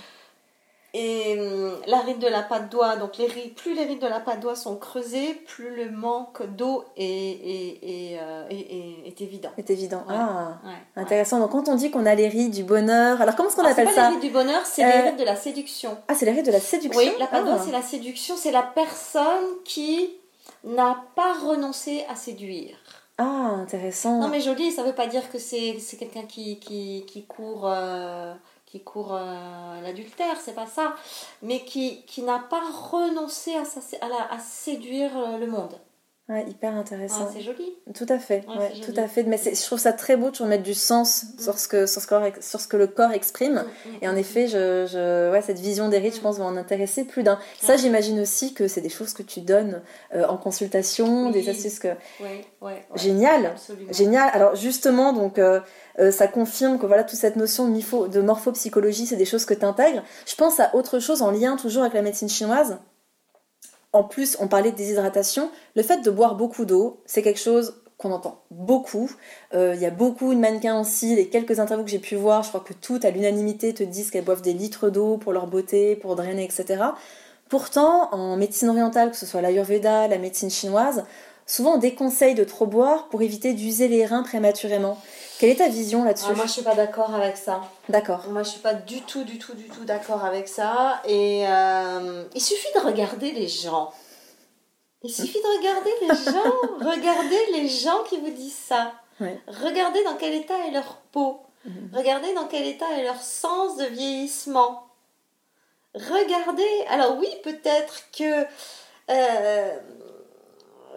[0.98, 4.18] Et hum, la ride de la pâte d'oie, donc les plus les rides de la
[4.18, 9.50] pâte d'oie sont creusées, plus le manque d'eau est, est, est, euh, est, évident.
[9.58, 10.04] Est évident.
[10.08, 10.54] ah,
[10.96, 11.38] intéressant.
[11.38, 13.72] Donc quand on dit qu'on a les rides du bonheur, alors comment est-ce qu'on ah,
[13.72, 15.98] appelle ça pas les rides du bonheur, c'est les euh, rides de la séduction.
[16.08, 17.62] Ah, c'est les rides de la séduction Oui, la pâte d'oie, ah.
[17.62, 20.16] c'est la séduction, c'est la personne qui
[20.64, 22.78] n'a pas renoncé à séduire.
[23.18, 24.18] Ah, intéressant.
[24.18, 27.64] Non mais joli, ça veut pas dire que c'est quelqu'un qui, qui, qui court...
[27.66, 28.32] Euh,
[28.76, 30.94] qui court euh, l'adultère, c'est pas ça,
[31.42, 32.60] mais qui, n'a pas
[32.90, 35.78] renoncé à, à, à séduire euh, le monde.
[36.28, 37.28] Ouais, hyper intéressant.
[37.32, 37.72] c'est joli.
[37.94, 39.22] Tout à fait, ouais, tout à fait.
[39.22, 41.40] Mais je trouve ça très beau de mettre du sens mm.
[41.40, 42.08] sur, ce que, sur, ce
[42.40, 43.54] sur ce que le corps exprime.
[43.54, 46.44] Mm, mm, et en effet, je, je, ouais, cette vision des rites, je pense, va
[46.44, 47.38] en intéresser plus d'un.
[47.60, 49.82] Ça, j'imagine aussi que c'est des choses que tu donnes
[50.16, 51.94] euh, en consultation, des astuces que.
[52.96, 53.54] Génial.
[53.90, 54.30] Génial.
[54.32, 55.38] Alors, justement, donc.
[55.38, 55.60] Euh,
[56.10, 59.64] ça confirme que voilà toute cette notion de, de morphopsychologie, c'est des choses que tu
[59.64, 60.02] intègres.
[60.26, 62.76] Je pense à autre chose en lien toujours avec la médecine chinoise.
[63.96, 65.50] En plus, on parlait de déshydratation.
[65.74, 69.10] Le fait de boire beaucoup d'eau, c'est quelque chose qu'on entend beaucoup.
[69.54, 72.42] Euh, il y a beaucoup de mannequins aussi, les quelques interviews que j'ai pu voir,
[72.42, 75.46] je crois que toutes à l'unanimité te disent qu'elles boivent des litres d'eau pour leur
[75.46, 76.84] beauté, pour drainer, etc.
[77.48, 81.04] Pourtant, en médecine orientale, que ce soit l'ayurveda, la médecine chinoise,
[81.46, 84.98] souvent on déconseille de trop boire pour éviter d'user les reins prématurément.
[85.38, 87.62] Quelle est ta vision là-dessus ah, Moi, je suis pas d'accord avec ça.
[87.88, 88.24] D'accord.
[88.28, 91.02] Moi, je suis pas du tout, du tout, du tout d'accord avec ça.
[91.06, 93.92] Et euh, il suffit de regarder les gens.
[95.02, 96.90] Il suffit de regarder les gens.
[96.90, 98.94] Regardez les gens qui vous disent ça.
[99.20, 101.40] Regardez dans quel état est leur peau.
[101.64, 101.90] Mhm.
[101.94, 104.86] Regardez dans quel état est leur sens de vieillissement.
[105.94, 106.84] Regardez.
[106.88, 108.46] Alors oui, peut-être que...
[109.10, 109.78] Euh,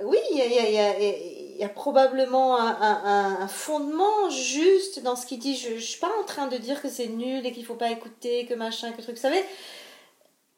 [0.04, 5.26] oui, il y a, y a il y a probablement un, fondement juste dans ce
[5.26, 5.58] qu'il dit.
[5.58, 7.76] Je ne suis pas en train de dire que c'est nul et qu'il ne faut
[7.76, 9.16] pas écouter, que machin, que truc.
[9.16, 9.44] Vous savez,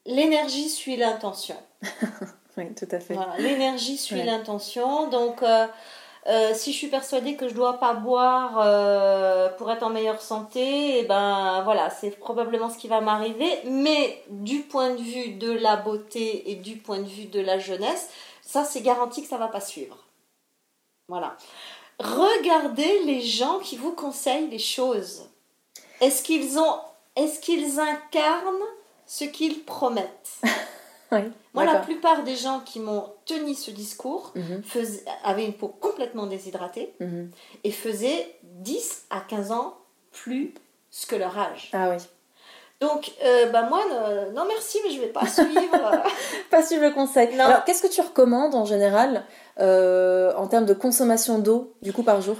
[0.06, 1.56] l'énergie suit l'intention.
[2.56, 3.16] oui, tout à fait.
[3.38, 5.08] l'énergie suit l'intention.
[5.08, 5.66] Donc, euh,
[6.28, 9.90] euh, si je suis persuadée que je ne dois pas boire euh, pour être en
[9.90, 13.50] meilleure santé, et eh ben voilà, c'est probablement ce qui va m'arriver.
[13.64, 17.58] Mais du point de vue de la beauté et du point de vue de la
[17.58, 18.08] jeunesse,
[18.40, 19.96] ça c'est garanti que ça va pas suivre.
[21.12, 21.36] Voilà.
[21.98, 25.28] Regardez les gens qui vous conseillent les choses.
[26.00, 26.76] Est-ce qu'ils ont,
[27.16, 28.70] est-ce qu'ils incarnent
[29.04, 30.40] ce qu'ils promettent?
[31.52, 34.62] Moi, la plupart des gens qui m'ont tenu ce discours mhm.
[35.22, 37.30] avaient une peau complètement déshydratée mhm.
[37.62, 39.76] et faisaient 10 à 15 ans
[40.12, 40.54] plus
[41.06, 41.68] que leur âge.
[41.74, 42.02] Ah oui.
[42.80, 43.84] Donc, euh, bah moi,
[44.32, 46.02] non merci, mais je vais pas suivre.
[46.50, 47.38] pas suivre le conseil.
[47.38, 49.26] Alors, qu'est-ce que tu recommandes en général
[49.60, 52.36] euh, en termes de consommation d'eau, du coup, par jour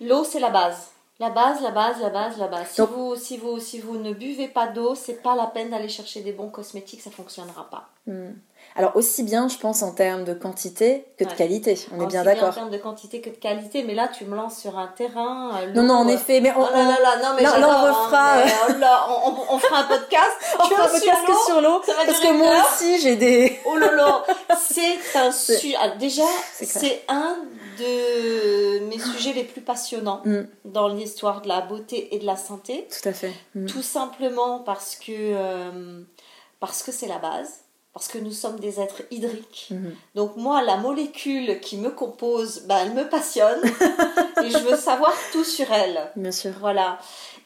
[0.00, 0.90] L'eau, c'est la base.
[1.18, 2.68] La base, la base, la base, la base.
[2.68, 5.88] Si, vous, si, vous, si vous ne buvez pas d'eau, c'est pas la peine d'aller
[5.88, 7.88] chercher des bons cosmétiques, ça fonctionnera pas.
[8.06, 8.32] Hmm.
[8.76, 11.78] Alors aussi bien, je pense, en termes de quantité que de qualité.
[11.96, 12.50] On est bien d'accord.
[12.50, 15.58] En termes de quantité que de qualité, mais là, tu me lances sur un terrain.
[15.62, 18.42] Euh, non, non, en effet, mais on, oh là là, non, mais là, on refera.
[18.42, 18.46] Hein,
[19.08, 20.30] oh on, fera un podcast.
[20.60, 23.58] on fera un podcast que sur l'eau, parce que moi aussi, j'ai des.
[23.64, 24.22] oh là là,
[24.58, 25.74] c'est un sujet.
[25.80, 27.38] Ah, déjà, c'est un
[27.78, 30.42] de mes sujets les plus passionnants mm.
[30.66, 32.88] dans l'histoire de la beauté et de la santé.
[32.90, 33.32] Tout à fait.
[33.54, 33.66] Mm.
[33.66, 36.02] Tout simplement parce que euh,
[36.60, 37.65] parce que c'est la base
[37.96, 39.68] parce que nous sommes des êtres hydriques.
[39.70, 39.96] Mhm.
[40.14, 43.58] Donc moi, la molécule qui me compose, ben, elle me passionne
[44.44, 46.10] et je veux savoir tout sur elle.
[46.14, 46.50] Bien sûr.
[46.60, 46.98] Voilà.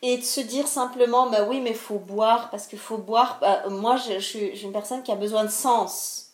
[0.02, 3.38] Et de se dire simplement, ben oui, mais il faut boire, parce qu'il faut boire.
[3.40, 6.32] Ben, moi, je, je, suis une personne qui a besoin de sens.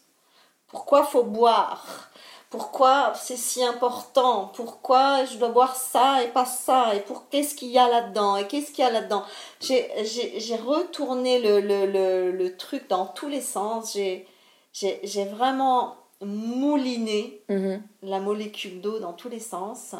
[0.68, 2.08] Pourquoi faut boire?
[2.50, 7.54] Pourquoi c'est si important, pourquoi je dois boire ça et pas ça, et pour qu'est-ce
[7.54, 9.24] qu'il y a là-dedans, et qu'est-ce qu'il y a là-dedans?
[9.60, 17.80] J'ai retourné le, le, le, truc dans tous les sens, j'ai vraiment mouliné mm-hmm.
[18.02, 19.94] la molécule d'eau dans tous les sens.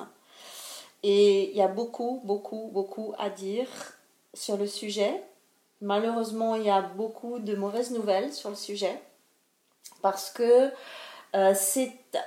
[1.02, 3.68] Et il y a beaucoup, beaucoup, beaucoup à dire
[4.34, 5.22] sur le sujet.
[5.80, 8.98] Malheureusement, il y a beaucoup de mauvaises nouvelles sur le sujet
[10.02, 10.70] parce que
[11.34, 11.54] euh,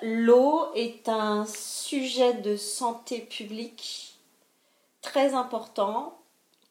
[0.02, 4.20] l'eau est un sujet de santé publique
[5.02, 6.18] très important,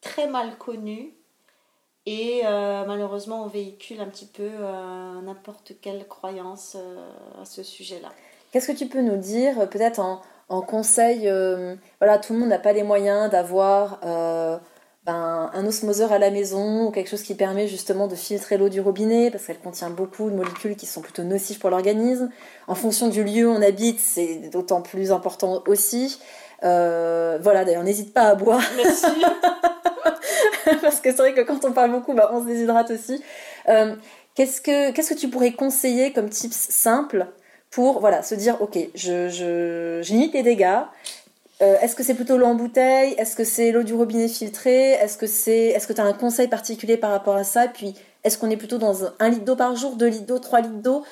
[0.00, 1.14] très mal connu,
[2.06, 6.76] et euh, malheureusement on véhicule un petit peu euh, n'importe quelle croyance
[7.40, 8.10] à ce sujet-là.
[8.52, 11.30] Qu'est-ce que tu peux nous dire, peut-être en, en, conseil
[12.00, 13.98] Voilà, tout le monde n'a pas les moyens d'avoir
[15.08, 18.68] ben, un osmoseur à la maison ou quelque chose qui permet justement de filtrer l'eau
[18.68, 22.28] du robinet parce qu'elle contient beaucoup de molécules qui sont plutôt nocives pour l'organisme.
[22.66, 26.20] En fonction du lieu où on habite, c'est d'autant plus important aussi.
[26.62, 28.60] Euh, voilà, d'ailleurs, n'hésite pas à boire.
[28.76, 29.06] Merci.
[30.82, 33.22] parce que c'est vrai que quand on parle beaucoup, ben, on se déshydrate aussi.
[33.70, 33.96] Euh,
[34.34, 37.28] qu'est-ce, que, qu'est-ce que tu pourrais conseiller comme tips simples
[37.70, 40.80] pour voilà, se dire, ok, je, je, limite les dégâts,
[41.60, 43.14] euh, est-ce que c'est plutôt l'eau en bouteille?
[43.18, 46.12] Est-ce que c'est l'eau du robinet filtrée Est-ce que c'est, est-ce que tu as un
[46.12, 47.66] conseil particulier par rapport à ça?
[47.66, 50.60] Puis, est-ce qu'on est plutôt dans un litre d'eau par jour, deux litres d'eau, trois
[50.60, 51.04] litres d'eau?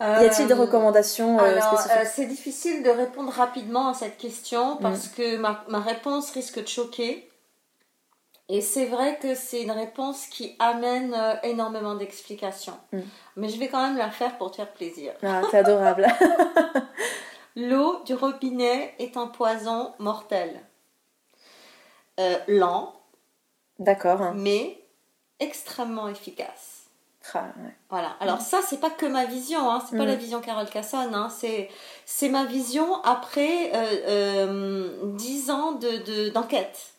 [0.00, 2.06] Y a-t-il des euh, recommandations euh, spécifiques?
[2.14, 5.10] C'est difficile de répondre rapidement à cette question parce mm.
[5.16, 7.28] que ma, ma, réponse risque de choquer.
[8.48, 12.78] Et c'est vrai que c'est une réponse qui amène énormément d'explications.
[12.92, 13.00] Mm.
[13.36, 15.12] Mais je vais quand même la faire pour te faire plaisir.
[15.22, 16.06] Ah, c'est adorable.
[17.56, 20.60] L'eau du robinet est un poison mortel.
[22.18, 22.92] Euh, lent.
[23.78, 24.34] D'accord.
[24.34, 24.82] Mais
[25.38, 26.80] extrêmement efficace.
[27.34, 27.52] Ah,
[27.88, 28.16] voilà.
[28.20, 29.82] Alors ça, c'est pas que ma vision, hein.
[29.88, 30.18] c'est pas la mm.
[30.18, 31.28] vision Carole Casson, hein.
[31.30, 36.94] c'est ma vision après euh, euh, dix ans de d'enquête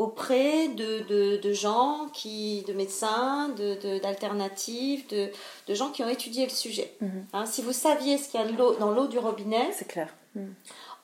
[0.00, 3.50] auprès de, de, gens, qui, de médecins,
[4.02, 5.28] d'alternatives, de,
[5.68, 6.96] de, gens qui ont étudié le sujet.
[7.02, 7.26] Mhm.
[7.34, 8.46] Hein, si vous saviez ce qu'il y a
[8.78, 10.08] dans l'eau du robinet, c'est clair.
[10.34, 10.54] Mhm.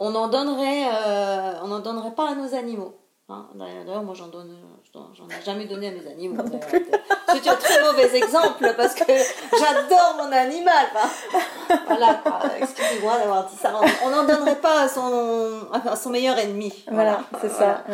[0.00, 2.94] On n'en donnerait, euh, on donnerait pas à nos animaux.
[3.28, 3.46] Hein.
[3.54, 4.56] D'ailleurs, moi, j'en donne,
[5.14, 6.42] j'en ai jamais donné à mes animaux.
[7.28, 10.86] C'est un très mauvais exemple parce que j'adore mon animal.
[11.86, 12.22] voilà,
[12.58, 13.78] excusez-moi d'avoir dit ça.
[14.04, 15.68] On n'en donnerait pas à son,
[16.00, 16.72] son meilleur ennemi.
[16.90, 17.84] Voilà, c'est ça.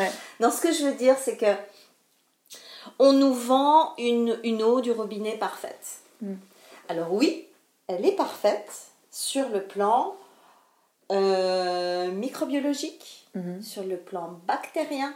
[0.41, 1.55] Non, ce que je veux dire, c'est que
[2.99, 6.01] on nous vend une, une eau du robinet parfaite.
[6.21, 6.35] Hmm.
[6.88, 7.49] Alors oui,
[7.88, 10.15] elle est parfaite sur le plan
[11.11, 13.61] euh, microbiologique, mhm.
[13.62, 15.15] sur le plan bactérien,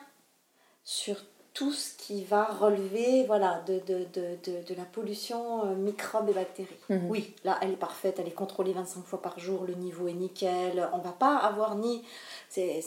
[0.84, 1.16] sur
[1.56, 6.34] tout ce qui va relever voilà, de, de, de, de la pollution euh, microbes et
[6.34, 6.76] bactéries.
[6.90, 7.06] Mhm.
[7.08, 10.12] Oui, là, elle est parfaite, elle est contrôlée 25 fois par jour, le niveau est
[10.12, 12.04] nickel, on va pas avoir ni...
[12.50, 12.82] c'est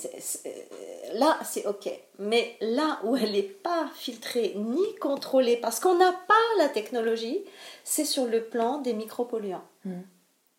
[1.13, 1.89] là, c'est OK.
[2.19, 7.43] Mais là où elle n'est pas filtrée ni contrôlée, parce qu'on n'a pas la technologie,
[7.83, 9.65] c'est sur le plan des micropolluants.
[9.85, 10.03] Mhm.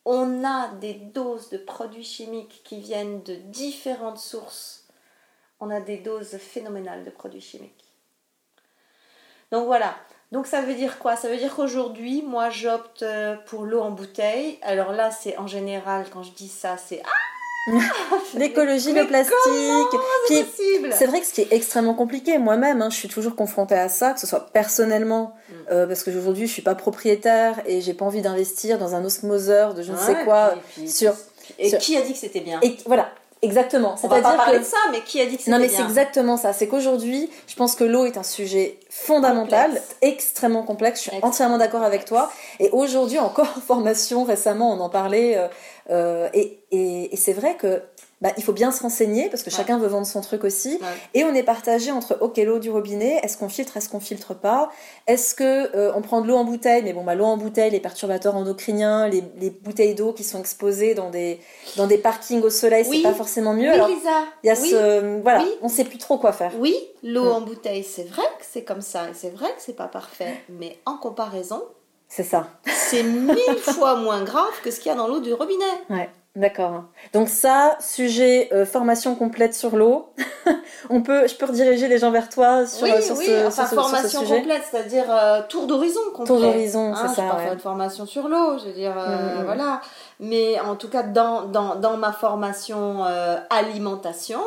[0.05, 4.81] On a des doses de produits chimiques qui viennent de différentes sources
[5.61, 7.90] on a des doses phénoménales de produits chimiques.
[9.53, 9.95] Donc voilà.
[10.33, 11.17] Donc ça veut dire quoi?
[11.17, 14.59] Ça veut dire qu'aujourd'hui, moi, j'opte euh, pour l'eau en bouteille.
[14.63, 17.09] Alors là, c'est en général, quand je dis ça, c'est ah
[18.35, 19.35] l'écologie, le plastique.
[20.93, 23.89] C'est vrai que ce qui est extrêmement compliqué, moi-même, hein, je suis toujours confrontée à
[23.89, 25.55] ça, que ce soit personnellement, mm.
[25.71, 29.05] euh, parce que aujourd'hui je suis pas propriétaire et j'ai pas envie d'investir dans un
[29.05, 30.55] osmoseur de je ne sais quoi.
[30.87, 31.13] sur,
[31.59, 32.61] et qui a dit que c'était bien?
[32.63, 33.11] Et voilà,
[33.43, 33.97] Exactement.
[33.97, 36.53] C'est-à-dire que de ça, mais qui a dit que c'était Non, mais c'est exactement ça.
[36.53, 41.05] C'est qu'aujourd'hui, je pense que l'eau est un sujet fondamental, extrêmement complexe.
[41.05, 42.31] Je suis entièrement d'accord avec toi.
[42.59, 45.39] Et aujourd'hui, encore en formation, récemment, on en parlait.
[45.39, 45.49] Euh,
[45.91, 47.83] euh, et, et, c'est vrai que
[48.21, 50.79] bah, il faut bien se renseigner parce que chacun veut vendre son truc aussi.
[51.15, 54.35] Et on est partagé entre ok l'eau du robinet, est-ce qu'on filtre, est-ce qu'on filtre
[54.35, 54.71] pas,
[55.07, 57.71] est-ce que euh, on prend de l'eau en bouteille, mais bon bah l'eau en bouteille,
[57.71, 61.41] les perturbateurs endocriniens, les, les bouteilles d'eau qui sont exposées dans des
[61.77, 63.71] dans des parkings au soleil, c'est pas forcément mieux.
[63.71, 64.25] Oui, Alors Lisa.
[64.45, 66.53] Il y a ce voilà, on sait plus trop quoi faire.
[66.59, 69.77] Oui, l'eau en bouteille, c'est vrai que c'est comme ça, et c'est vrai que c'est
[69.77, 71.63] pas parfait, mais en comparaison,
[72.11, 72.49] c'est ça.
[72.67, 75.65] C'est mille fois moins grave que ce qu'il y a dans l'eau du robinet.
[75.89, 76.11] Ouais.
[76.37, 76.85] D'accord.
[77.13, 80.13] Donc ça, sujet euh, formation complète sur l'eau.
[80.91, 83.67] On peut, je peux rediriger les gens vers toi sur, oui, sur oui, ce, enfin,
[83.67, 86.27] formation complète, c'est-à-dire euh, tour d'horizon complet.
[86.27, 87.37] Tour d'horizon, hein, c'est ça.
[87.37, 89.45] Je faire de formation sur l'eau, je veux dire, euh, mm, mm, mm.
[89.45, 89.81] voilà.
[90.21, 93.05] Mais en tout cas, dans, dans, dans ma formation
[93.51, 94.41] alimentation,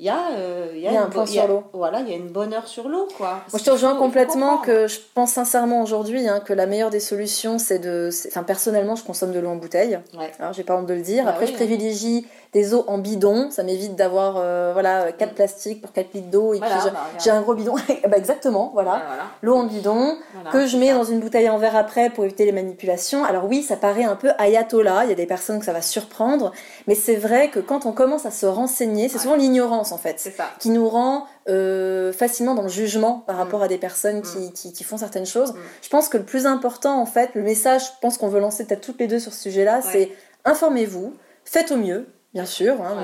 [0.00, 1.64] il y a, euh, y a, un point sur l'eau.
[1.72, 3.42] Voilà, il y a une bonne heure sur l'eau, quoi.
[3.52, 7.00] Moi, je te rejoins complètement que je pense sincèrement aujourd'hui hein, que la meilleure des
[7.00, 8.10] solutions, c'est de.
[8.28, 9.98] Enfin, personnellement, je consomme de l'eau en bouteille.
[10.16, 10.30] Ouais.
[10.38, 11.24] Alors, j'ai pas honte de le dire.
[11.24, 13.50] Bah Après, je privilégie des eaux en bidon.
[13.50, 15.34] Ça m'évite d'avoir euh, voilà, 4 mm.
[15.34, 16.54] plastiques pour 4 litres d'eau.
[16.54, 16.92] Et puis, bah,
[17.22, 17.74] j'ai un gros bidon.
[18.08, 19.02] bah, exactement, voilà.
[19.42, 20.16] L'eau en bidon
[20.52, 23.24] que je mets dans une bouteille en verre après pour éviter les manipulations.
[23.24, 25.04] Alors, oui, ça paraît un peu ayatollah.
[25.04, 26.52] Il y a des personnes que ça va surprendre.
[26.86, 30.30] Mais c'est vrai que quand on commence à se renseigner, c'est souvent l'ignorance en fait
[30.58, 33.38] qui nous rend euh, facilement dans le jugement par mm.
[33.38, 34.52] rapport à des personnes mm.
[34.52, 35.54] qui, qui, font certaines choses.
[35.82, 38.66] Je pense que le plus important en fait, le message, je pense qu'on veut lancer
[38.66, 40.12] peut-être toutes les deux sur ce sujet-là, c'est
[40.44, 42.94] informez-vous, faites au mieux, Bien sûr, hein,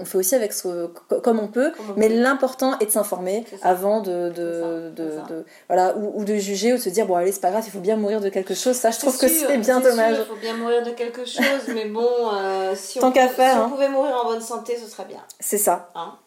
[0.00, 0.88] on, fait aussi avec ce,
[1.22, 6.34] comme on peut, mais l'important est de s'informer avant de, de, de, voilà, ou, de
[6.34, 8.28] juger ou de se dire bon allez c'est pas grave, il faut bien mourir de
[8.28, 8.76] quelque chose.
[8.76, 10.16] Ça, je trouve que c'est bien dommage.
[10.18, 13.40] il faut bien mourir de quelque chose, mais bon, euh, si, Tant on, faire, si
[13.40, 13.68] on hein.
[13.70, 15.24] pouvait mourir en bonne santé, ce serait bien.
[15.40, 15.88] C'est ça.
[15.94, 16.18] Hein.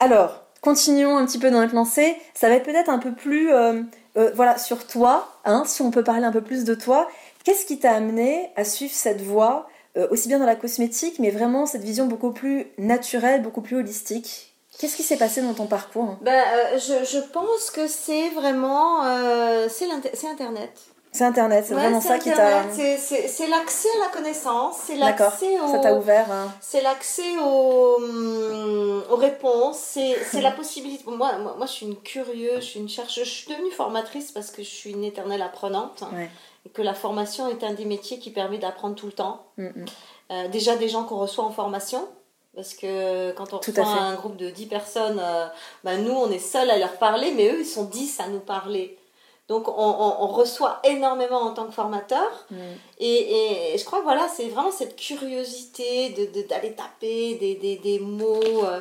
[0.00, 2.14] Alors, continuons un petit peu dans notre lancée.
[2.34, 3.80] Ça va être peut-être un peu plus, euh,
[4.18, 7.08] euh, voilà, sur toi, hein, si on peut parler un peu plus de toi.
[7.42, 11.30] Qu'est-ce qui t'a amené à suivre cette voie euh, aussi bien dans la cosmétique, mais
[11.30, 14.52] vraiment cette vision beaucoup plus naturelle, beaucoup plus holistique.
[14.78, 16.16] Qu'est-ce qui s'est passé dans ton parcours?
[16.20, 19.88] Ben, euh, je, je, pense que c'est vraiment euh, c'est
[20.26, 20.76] Internet.
[21.12, 22.64] C'est Internet, c'est vraiment ça qui t'a.
[22.72, 25.70] C'est l'accès à la connaissance, c'est l'accès au.
[25.70, 26.26] Ça t'a ouvert.
[26.32, 26.52] Hein.
[26.60, 31.04] C'est l'accès aux, hum, aux réponses, c'est la possibilité.
[31.06, 33.26] Moi, moi, moi, je suis une curieuse, je suis une chercheuse.
[33.26, 36.02] Je suis devenue formatrice parce que je suis une éternelle apprenante.
[36.12, 36.28] Ouais
[36.66, 39.46] et que la formation est un des métiers qui permet d'apprendre tout le temps.
[39.56, 39.84] Mm, mm.
[40.30, 42.06] Euh, déjà des gens qu'on reçoit en formation,
[42.54, 45.46] parce que quand on reçoit un groupe de 10 personnes, euh,
[45.82, 48.40] ben nous on est seuls à leur parler, mais eux ils sont 10 à nous
[48.40, 48.98] parler.
[49.46, 52.46] Donc on, on, reçoit énormément en tant que formateur.
[52.50, 52.56] Mm.
[52.98, 56.10] Et, et, je crois que voilà, c'est vraiment cette curiosité
[56.48, 58.64] d'aller de, taper des, des, des mots.
[58.64, 58.80] Euh,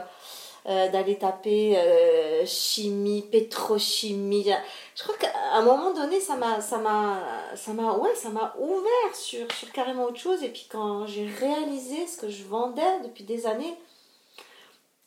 [0.66, 4.49] euh, d'aller taper euh, chimie, pétrochimie.
[4.95, 7.22] Je crois qu'à un moment donné, ça m'a, ça m'a,
[7.55, 10.41] ça m'a, ouais, ça m'a ouvert sur, sur carrément autre chose.
[10.43, 13.76] Et puis quand j'ai réalisé ce que je vendais depuis des années,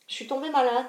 [0.08, 0.86] je suis tombée malade.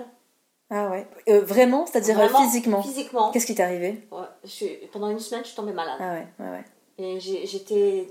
[0.69, 1.07] Ah ouais.
[1.29, 2.83] Euh, vraiment, c'est-à-dire physiquement?
[2.83, 3.31] Physiquement.
[3.31, 4.05] Qu'est-ce qui t'est arrivé?
[4.11, 5.97] Ouais, Pendant une semaine, je suis tombée malade.
[5.99, 6.65] Ah ouais, ouais, ouais.
[6.99, 8.07] Et j'étais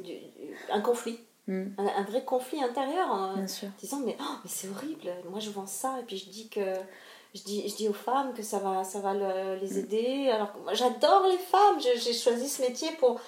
[0.71, 1.19] un conflit.
[1.49, 1.67] Hmm.
[1.79, 3.47] Un, vrai conflit intérieur en hein.
[3.79, 6.61] disant mais, oh, mais c'est horrible moi je vends ça et puis je dis que
[7.37, 9.79] je dis, je dis aux femmes que ça va, ça va les hmm.
[9.79, 13.21] aider alors moi j'adore les femmes j'ai choisi ce métier pour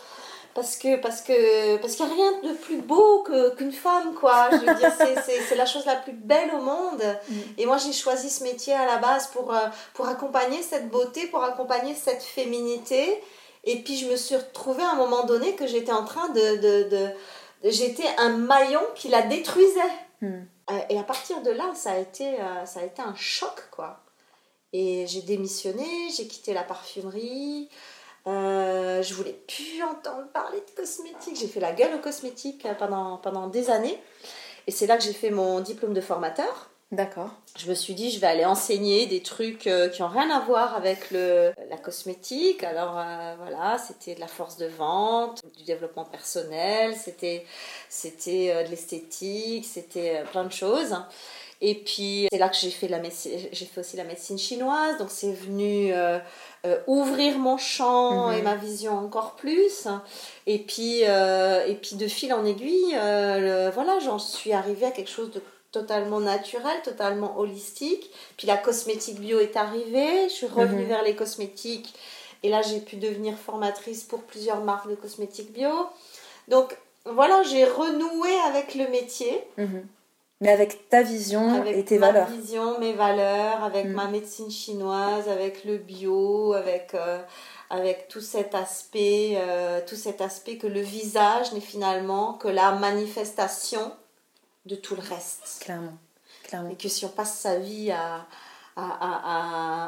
[0.52, 3.24] parce que parce que parce qu'il n'y a rien de plus beau
[3.56, 4.92] qu'une femme quoi je veux dire
[5.24, 7.34] c'est la chose la plus belle au monde hmm.
[7.56, 11.28] et moi j'ai choisi ce métier à la base pour euh, pour accompagner cette beauté
[11.28, 13.22] pour accompagner cette féminité
[13.62, 16.56] et puis je me suis retrouvée à un moment donné que j'étais en train de,
[16.56, 17.10] de, de
[17.64, 19.80] j'étais un maillon qui la détruisait.
[20.20, 20.42] Hmm.
[20.70, 23.68] Euh, et à partir de là, ça a été, euh, ça a été un choc,
[23.70, 24.00] quoi.
[24.72, 27.68] Et j'ai démissionné, j'ai quitté la parfumerie.
[28.26, 31.36] Euh, je voulais plus entendre parler de cosmétiques.
[31.36, 33.98] J'ai fait la gueule aux cosmétiques pendant, pendant des années.
[34.66, 36.68] Et c'est là que j'ai fait mon diplôme de formateur.
[36.90, 37.32] D'accord.
[37.58, 40.40] Je me suis dit, je vais aller enseigner des trucs euh, qui n'ont rien à
[40.40, 42.64] voir avec le, la cosmétique.
[42.64, 47.44] Alors euh, voilà, c'était de la force de vente, du développement personnel, c'était,
[47.90, 50.96] c'était euh, de l'esthétique, c'était plein de choses.
[51.60, 55.10] Et puis c'est là que j'ai fait, la j'ai fait aussi la médecine chinoise, donc
[55.10, 55.92] c'est venu
[56.86, 58.44] ouvrir mon champ et mhm.
[58.44, 59.88] ma vision encore plus.
[60.46, 65.32] Et puis, et puis de fil en aiguille, voilà, j'en suis arrivée à quelque chose
[65.32, 65.42] de
[65.78, 68.10] totalement naturel, totalement holistique.
[68.36, 70.88] Puis la cosmétique bio est arrivée, je suis revenue mhm.
[70.88, 71.94] vers les cosmétiques
[72.42, 75.70] et là j'ai pu devenir formatrice pour plusieurs marques de cosmétiques bio.
[76.48, 79.44] Donc voilà, j'ai renoué avec le métier.
[79.56, 79.86] Mhm.
[80.40, 82.28] Mais avec ta vision et tes valeurs.
[82.30, 83.92] ma vision, mes valeurs, avec mhm.
[83.92, 87.18] ma médecine chinoise, avec le bio, avec, euh,
[87.70, 92.72] avec tout cet aspect, euh, tout cet aspect que le visage n'est finalement que la
[92.72, 93.92] manifestation
[94.68, 95.58] de tout le reste.
[95.60, 95.96] Clairement.
[96.44, 96.70] Clairement.
[96.70, 98.26] Et que si on passe sa vie à,
[98.76, 98.82] à,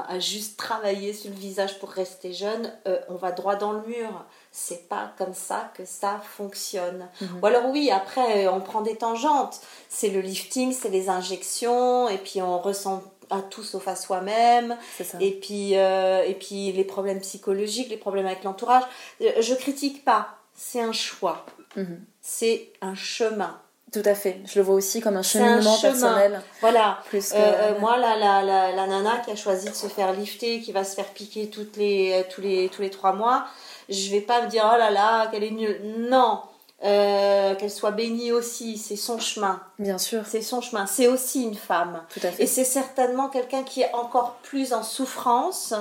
[0.09, 3.72] à, à, juste travailler sur le visage pour rester jeune, euh, on va droit dans
[3.72, 4.24] le mur.
[4.53, 7.09] C'est pas comme ça que ça fonctionne.
[7.20, 7.39] Mhm.
[7.41, 9.61] Ou alors oui, après on prend des tangentes.
[9.89, 14.76] C'est le lifting, c'est les injections, et puis on ressent à tout sauf à soi-même.
[15.20, 18.83] Et puis, euh, et puis les problèmes psychologiques, les problèmes avec l'entourage.
[19.20, 22.05] Euh, Je critique pas, c'est un choix, Mhm.
[22.20, 23.61] c'est un chemin.
[23.93, 24.41] Tout à fait.
[24.47, 25.91] Je le vois aussi comme un C'est un cheminement chemin.
[25.93, 26.43] personnel.
[26.61, 26.99] Voilà.
[27.09, 27.36] Plus que...
[27.36, 30.61] Euh, euh, moi, la, la, la, la nana qui a choisi de se faire lifter,
[30.61, 33.47] qui va se faire piquer toutes les, tous, les, tous les trois mois,
[33.88, 35.80] je vais pas me dire oh là là, qu'elle est nulle.
[36.09, 36.41] Non.
[36.82, 39.61] Euh, qu'elle soit bénie aussi, c'est son chemin.
[39.78, 40.22] Bien sûr.
[40.26, 40.86] C'est son chemin.
[40.86, 42.03] C'est aussi une femme.
[42.14, 42.45] Tout à fait.
[42.45, 45.74] Et c'est certainement quelqu'un qui est encore plus en souffrance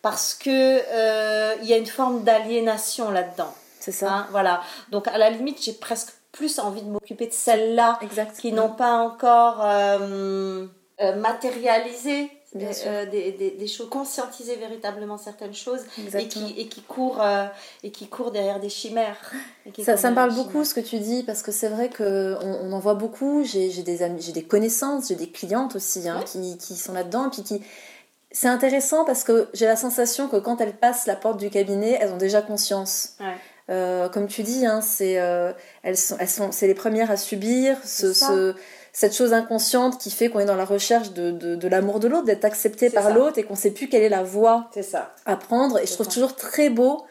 [0.00, 0.48] parce que
[0.90, 3.52] euh, il y a une forme d'aliénation là-dedans.
[3.80, 4.10] C'est ça.
[4.10, 4.62] hein, voilà.
[4.90, 7.98] Donc à la limite, j'ai presque plus envie de m'occuper de celles-là
[8.38, 10.66] qui n'ont pas encore euh,
[11.00, 15.80] euh, matérialisé euh, des, des, des choses, conscientisé véritablement certaines choses
[16.14, 17.44] et qui, et qui courent euh,
[17.82, 19.32] et qui courent derrière des chimères.
[19.66, 22.72] Et Ça, me parle beaucoup ce que tu dis parce que c'est vrai que on,
[22.72, 23.44] en voit beaucoup.
[23.44, 26.24] J'ai des amis, des connaissances, j'ai des clientes aussi hein, Ouais.
[26.24, 27.62] qui, qui sont là-dedans et puis qui.
[28.30, 31.98] C'est intéressant parce que j'ai la sensation que quand elles passent la porte du cabinet,
[32.00, 33.10] elles ont déjà conscience.
[33.20, 33.36] Ouais.
[33.70, 35.52] Euh, comme tu dis, hein, c'est euh,
[35.82, 38.54] elles sont, elles sont, c'est les premières à subir ce, ce-
[38.94, 42.44] cette chose inconsciente qui fait qu'on est dans la recherche de, l'amour de l'autre, d'être
[42.46, 45.14] accepté par l'autre et qu'on sait plus quelle est la voie ça.
[45.26, 45.78] à prendre.
[45.78, 46.12] Et je trouve ça.
[46.12, 47.04] toujours très beau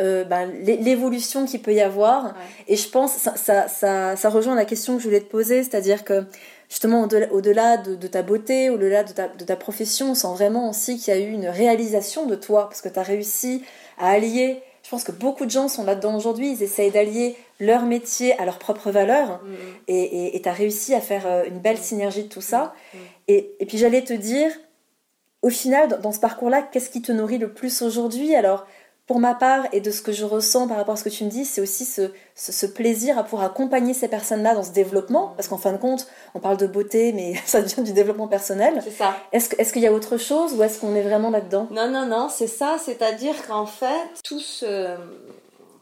[0.00, 2.24] euh, ben, l'é- l'évolution qu'il peut y avoir.
[2.24, 2.30] Ouais.
[2.68, 5.62] Et je pense, ça, ça, ça, ça rejoint la question que je voulais te poser,
[5.62, 6.24] c'est-à-dire que
[6.68, 10.28] justement, au-delà au-delà de, de ta beauté, au-delà de ta, de ta profession, on sent
[10.32, 13.64] vraiment aussi qu'il y a eu une réalisation de toi, parce que tu as réussi
[13.98, 17.84] à allier, je pense que beaucoup de gens sont là-dedans aujourd'hui, ils essayent d'allier leur
[17.84, 19.54] métier à leurs propres valeurs, Mhm.
[19.86, 22.74] et tu as réussi à faire euh, une belle synergie de tout ça.
[22.92, 23.00] Mhm.
[23.28, 24.50] Et, et puis j'allais te dire,
[25.42, 28.34] au final, dans, dans ce parcours-là, qu'est-ce qui te nourrit le plus aujourd'hui?
[28.34, 28.66] Alors,
[29.10, 31.24] pour ma part, et de ce que je ressens par rapport à ce que tu
[31.24, 34.70] me dis, c'est aussi ce, ce, ce plaisir à pouvoir accompagner ces personnes-là dans ce
[34.70, 36.06] développement, parce qu'en fin de compte,
[36.36, 38.80] on parle de beauté, mais ça devient du développement personnel.
[38.84, 39.16] C'est ça.
[39.32, 41.66] Est-ce est-ce qu'il y a autre chose ou est-ce qu'on est vraiment là-dedans?
[41.72, 42.76] Non, non, non, c'est ça.
[42.78, 44.96] C'est-à-dire qu'en fait, tout ce,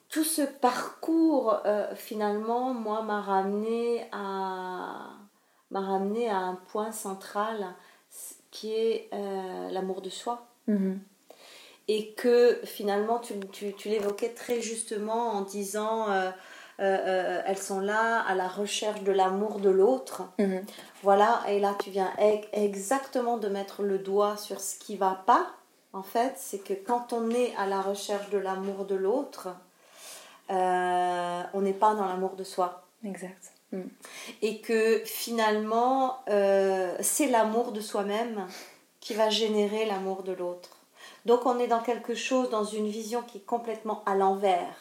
[0.08, 5.10] tout ce parcours, euh, finalement, moi, m'a ramené à
[5.70, 7.74] m'a ramené à un point central
[8.50, 10.46] qui est euh, l'amour de soi.
[10.66, 10.98] Mhm.
[11.88, 16.30] Et que finalement, tu, tu, tu l'évoquais très justement en disant, euh,
[16.80, 20.22] euh, euh, elles sont là à la recherche de l'amour de l'autre.
[20.38, 20.64] Mhm.
[21.02, 25.22] Voilà, et là tu viens e- exactement de mettre le doigt sur ce qui va
[25.26, 25.46] pas.
[25.92, 29.48] En fait, c'est que quand on est à la recherche de l'amour de l'autre,
[30.50, 32.84] euh, on n'est pas dans l'amour de soi.
[33.04, 33.52] Exact.
[34.40, 38.46] Et que finalement, euh, c'est l'amour de soi-même
[39.00, 40.77] qui va générer l'amour de l'autre.
[41.28, 44.76] Donc on est dans quelque chose, dans une vision qui est complètement à l'envers.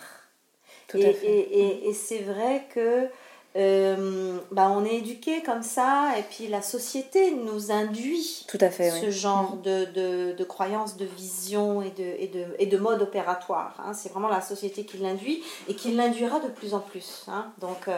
[0.87, 1.27] Tout Et, à fait.
[1.27, 3.09] et- et- et c'est vrai que
[3.57, 8.69] euh, bah, on est éduqué comme ça, et puis la société nous induit Tout à
[8.69, 9.11] fait, ce oui.
[9.11, 13.73] genre de, de, de croyances, de vision et de, et de, et de mode opératoire.
[13.83, 13.93] hein.
[13.93, 17.25] C'est vraiment la société qui l'induit et qui l'induira de plus en plus.
[17.27, 17.51] hein.
[17.59, 17.97] Donc euh,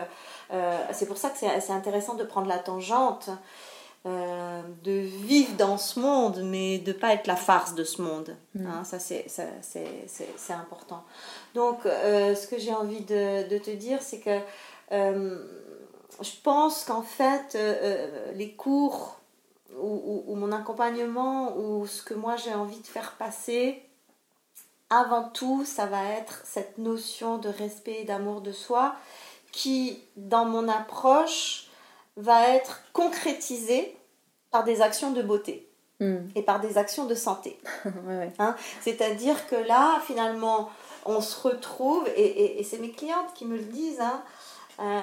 [0.54, 3.30] euh, c'est pour ça que c'est c'est intéressant de prendre la tangente.
[4.06, 8.36] Euh, de vivre dans ce monde, mais de pas être la farce de ce monde.
[8.56, 8.66] Mm.
[8.68, 8.84] hein.
[8.84, 11.04] ça, c'est important.
[11.54, 14.40] Donc, euh, ce que j'ai envie de, de te dire, c'est que
[14.92, 15.44] euh,
[16.22, 17.58] je pense qu'en fait,
[18.36, 19.18] les cours
[19.78, 23.84] ou, ou- ou mon accompagnement ou ce que moi j'ai envie de faire passer,
[24.90, 28.96] avant tout, ça va être cette notion de respect et d'amour de soi
[29.52, 31.69] qui, dans mon approche,
[32.20, 33.96] va être concrétisée
[34.52, 35.66] par des actions de beauté
[36.02, 36.30] Mhm.
[36.36, 37.60] et par des actions de santé.
[38.08, 38.32] Ouais, ouais.
[38.82, 40.70] C'est-à-dire que là, finalement,
[41.06, 44.22] on se retrouve, et, et- et c'est mes clientes qui me le disent, hein,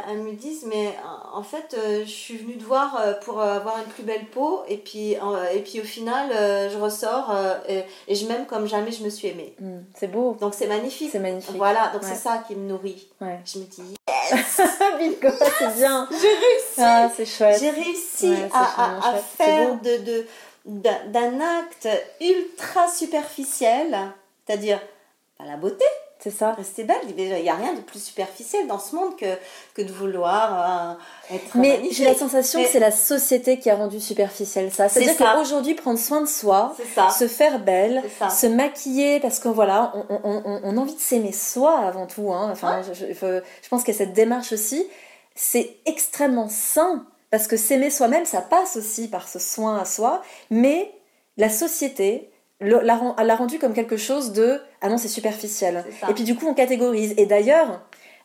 [0.08, 0.94] elles me disent, mais
[1.32, 4.24] en fait, euh, je suis venue te voir euh, pour euh, avoir une plus belle
[4.26, 5.12] peau, et puis,
[5.52, 7.34] et puis au final, je ressors
[7.68, 9.54] et, et je m'aime comme jamais je me suis aimée.
[9.60, 9.84] Mhm.
[9.94, 10.36] C'est beau.
[10.40, 11.10] Donc c'est magnifique.
[11.12, 11.56] C'est magnifique.
[11.56, 12.08] Voilà, donc Ouais.
[12.08, 13.08] c'est ça qui me nourrit.
[13.20, 13.38] Ouais.
[13.44, 13.96] Je me dis,
[14.98, 16.08] Bingo, c'est bien.
[16.10, 17.58] j'ai réussi Ah, c'est chouette.
[17.60, 20.26] J'ai réussi Ouais, à, faire de, de-
[20.64, 21.88] d'un d'un acte
[22.20, 23.96] ultra superficiel,
[24.46, 24.80] c'est-à-dire
[25.38, 25.84] pas la beauté,
[26.30, 26.52] C'est ça.
[26.54, 26.96] rester belle.
[27.16, 29.26] Il n'y a rien de plus superficiel dans ce monde que,
[29.74, 30.96] que de vouloir
[31.30, 34.72] euh, être Mais j'ai la sensation Mais- que c'est la société qui a rendu superficiel
[34.72, 34.88] ça.
[34.88, 37.10] C'est-à-dire qu'aujourd'hui, prendre soin de soi, ça.
[37.10, 41.00] se faire belle, se maquiller, parce que voilà, on, on- on- on a envie de
[41.00, 42.32] s'aimer soi avant tout.
[42.32, 42.48] hein.
[42.50, 44.84] Enfin, je, je- je- je pense qu'il y a cette démarche aussi.
[45.36, 50.22] C'est extrêmement sain parce que s'aimer soi-même, ça passe aussi par ce soin à soi,
[50.50, 50.92] mais
[51.36, 52.30] la société
[52.60, 55.84] l'a rendu comme quelque chose de ah non c'est superficiel.
[56.08, 57.14] Et puis du coup on catégorise.
[57.16, 57.82] Et d'ailleurs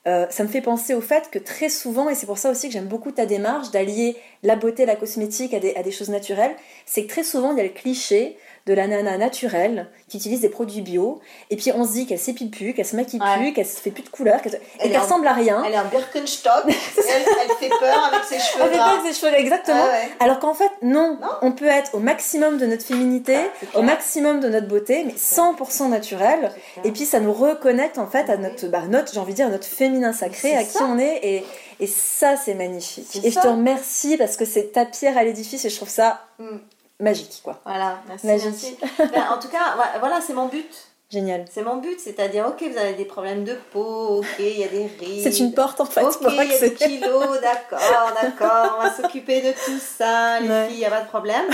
[0.07, 2.67] euh, ça me fait penser au fait que très souvent, et c'est pour ça aussi
[2.67, 6.09] que j'aime beaucoup ta démarche d'allier la beauté, la cosmétique à des, à des choses
[6.09, 6.55] naturelles,
[6.87, 8.35] c'est que très souvent il y a le cliché
[8.67, 11.19] de la nana naturelle qui utilise des produits bio.
[11.49, 13.91] Et puis on se dit qu'elle s'épile plus, qu'elle se maquille plus, qu'elle se fait
[13.91, 15.63] plus de couleurs et qu'elle ressemble à rien.
[15.65, 16.73] Elle est un Birkenstock, elle,
[17.07, 18.63] elle, fait peur avec ses cheveux.
[18.63, 19.85] Elle fait peur avec ses cheveux, exactement.
[20.19, 23.37] Alors qu'en fait, non, on peut être au maximum de notre féminité,
[23.73, 26.51] au maximum de notre beauté, mais 100% naturel.
[26.83, 29.49] Et puis ça nous reconnecte en fait à notre, bah, notre j'ai envie de dire,
[29.49, 31.19] notre féminin sacré, à qui on est.
[31.23, 31.45] Et,
[31.79, 33.19] et ça, c'est magnifique.
[33.23, 36.27] Et je te remercie parce que c'est ta pierre à l'édifice et je trouve ça
[36.37, 36.57] mm
[37.01, 37.59] magique, quoi.
[37.65, 38.77] Voilà, merci.
[38.97, 40.91] Ben, en tout cas, voilà, c'est mon but.
[41.11, 41.43] Génial.
[41.51, 44.69] C'est mon but, c'est-à-dire, ok, vous avez des problèmes de peau, ok, il y a
[44.69, 45.21] des rides.
[45.21, 46.01] C'est une porte en fait.
[46.01, 50.47] Ok, il y a des kilos, d'accord, d'accord, on va s'occuper de tout ça, les
[50.67, 51.45] filles, il n'y a pas de problème.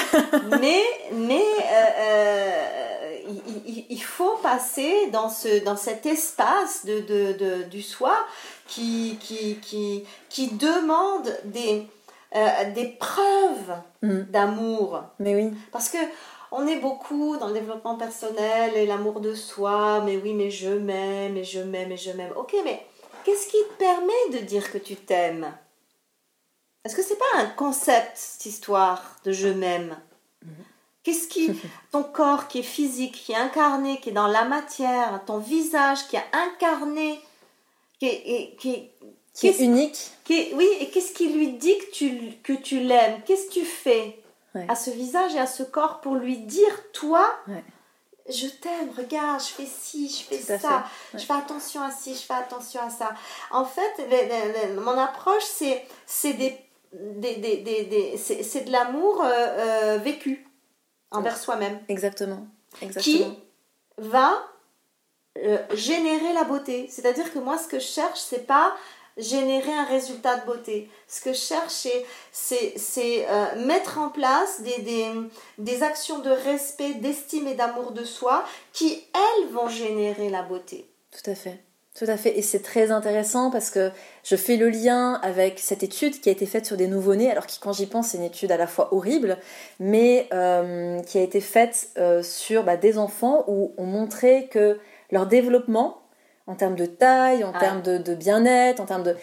[0.61, 3.11] mais mais euh, euh,
[3.65, 8.15] il, il, faut passer dans, ce, dans cet espace de, de, de du soi
[8.67, 11.87] qui, qui, qui, qui demande des
[12.35, 14.21] euh, des preuves mm.
[14.23, 15.03] d'amour.
[15.19, 15.53] Mais oui.
[15.71, 15.97] Parce que
[16.51, 20.69] on est beaucoup dans le développement personnel et l'amour de soi, mais oui, mais je
[20.69, 22.31] m'aime, et je m'aime, et je m'aime.
[22.35, 22.85] Ok, mais
[23.23, 25.53] qu'est-ce qui te permet de dire que tu t'aimes?
[26.85, 29.97] Est-ce que c'est pas un concept, cette histoire de je m'aime?
[31.03, 31.51] Qu'est-ce qui.
[31.91, 36.07] Ton corps qui est physique, qui est incarné, qui est dans la matière, ton visage
[36.07, 37.19] qui est incarné,
[37.99, 38.89] qui est, qui
[39.37, 40.11] qui est unique.
[40.23, 43.21] Qui oui, et qu'est-ce qui lui dit que tu, que tu l'aimes?
[43.25, 44.19] Qu'est-ce que tu fais
[44.67, 47.29] à ce visage et à ce corps pour lui dire, toi,
[48.27, 52.21] je t'aime, regarde, je fais ci, je fais ça, je fais attention à ci, je
[52.21, 53.13] fais attention à ça.
[53.51, 56.57] En fait, mon approche, c'est, c'est, des,
[56.91, 60.47] des, des, des c'est, de l'amour euh, euh, vécu
[61.11, 61.79] envers soi-même.
[61.87, 62.47] Exactement.
[62.81, 63.15] Exactement.
[63.15, 63.25] Qui
[63.99, 64.43] va
[65.37, 66.87] euh, générer la beauté.
[66.89, 68.75] C'est-à-dire que moi, ce que je cherche, c'est pas
[69.17, 70.89] générer un résultat de beauté.
[71.07, 71.87] Ce que je cherche,
[72.31, 75.07] c'est euh, mettre en place des, des,
[75.57, 78.43] des actions de respect, d'estime et d'amour de soi
[78.73, 80.89] qui, elles, vont générer la beauté.
[81.11, 81.59] Tout à fait.
[81.97, 82.37] Tout à fait.
[82.37, 83.89] Et c'est très intéressant parce que
[84.23, 87.47] je fais le lien avec cette étude qui a été faite sur des nouveau-nés, alors
[87.47, 89.37] qui, quand j'y pense, c'est une étude à la fois horrible,
[89.79, 94.79] mais euh, qui a été faite euh, sur bah, des enfants où on montrait que
[95.09, 96.03] leur développement
[96.47, 99.15] en termes de taille, en termes de, bien-être, en termes de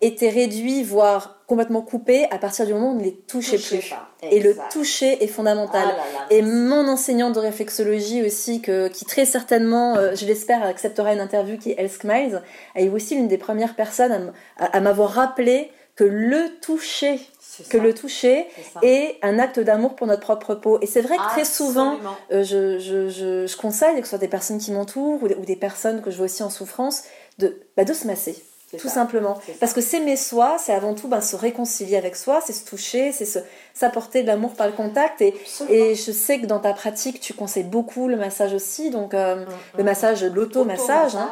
[0.00, 3.94] était réduit, voire complètement coupé à partir du moment où on ne les touchait plus.
[4.22, 5.94] Et le toucher est fondamental.
[5.96, 11.12] Ah et mon enseignante de réflexologie aussi, que, qui très certainement, euh, je l'espère, acceptera
[11.12, 12.42] une interview, qui est Elsk Miles,
[12.74, 15.70] est aussi l'une des premières personnes à m'avoir rappelé
[16.02, 17.20] que le toucher
[17.68, 18.46] que le toucher
[18.82, 20.78] est un acte d'amour pour notre propre peau.
[20.80, 21.98] Et c'est vrai que très souvent,
[22.32, 26.00] euh, je, je, je, conseille, que ce soit des personnes qui m'entourent ou, des personnes
[26.00, 27.04] que je vois aussi en souffrance,
[27.38, 28.42] de, bah, de se masser
[28.78, 29.38] tout simplement.
[29.60, 33.12] Parce que s'aimer soi, c'est avant tout ben, se réconcilier avec soi, c'est se toucher,
[33.12, 33.26] c'est
[33.74, 35.20] s'apporter de l'amour par le contact.
[35.20, 35.34] Et,
[35.68, 39.36] et je sais que dans ta pratique, tu conseilles beaucoup le massage aussi, donc euh,
[39.36, 39.46] mm,
[39.76, 39.86] le mm.
[39.86, 41.16] massage, l'auto-massage.
[41.16, 41.30] Hein.